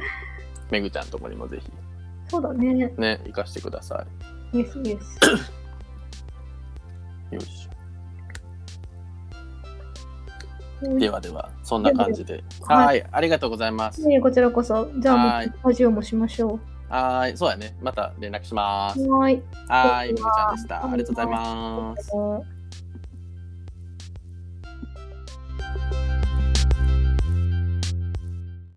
[0.71, 1.71] めぐちゃんとこにもぜひ、
[2.29, 2.93] そうだね。
[2.97, 4.05] ね、行かしてくださ
[4.53, 5.19] イエスイエス。
[7.31, 7.35] い。
[7.35, 7.78] よいしょ。
[10.81, 12.43] ではでは、そんな感じで。
[12.61, 14.05] はいはい、ありがとうございます。
[14.07, 14.89] ねこちらこそ。
[14.99, 16.59] じゃあもはいうラジオもしましょ
[16.89, 17.77] はーい、そうやね。
[17.81, 19.01] また連絡します。
[19.01, 19.11] う。
[19.11, 19.43] はーい。
[19.67, 20.75] はーい、めぐちゃんでした。
[20.75, 22.11] はいありがとうございます。
[22.15, 22.58] うん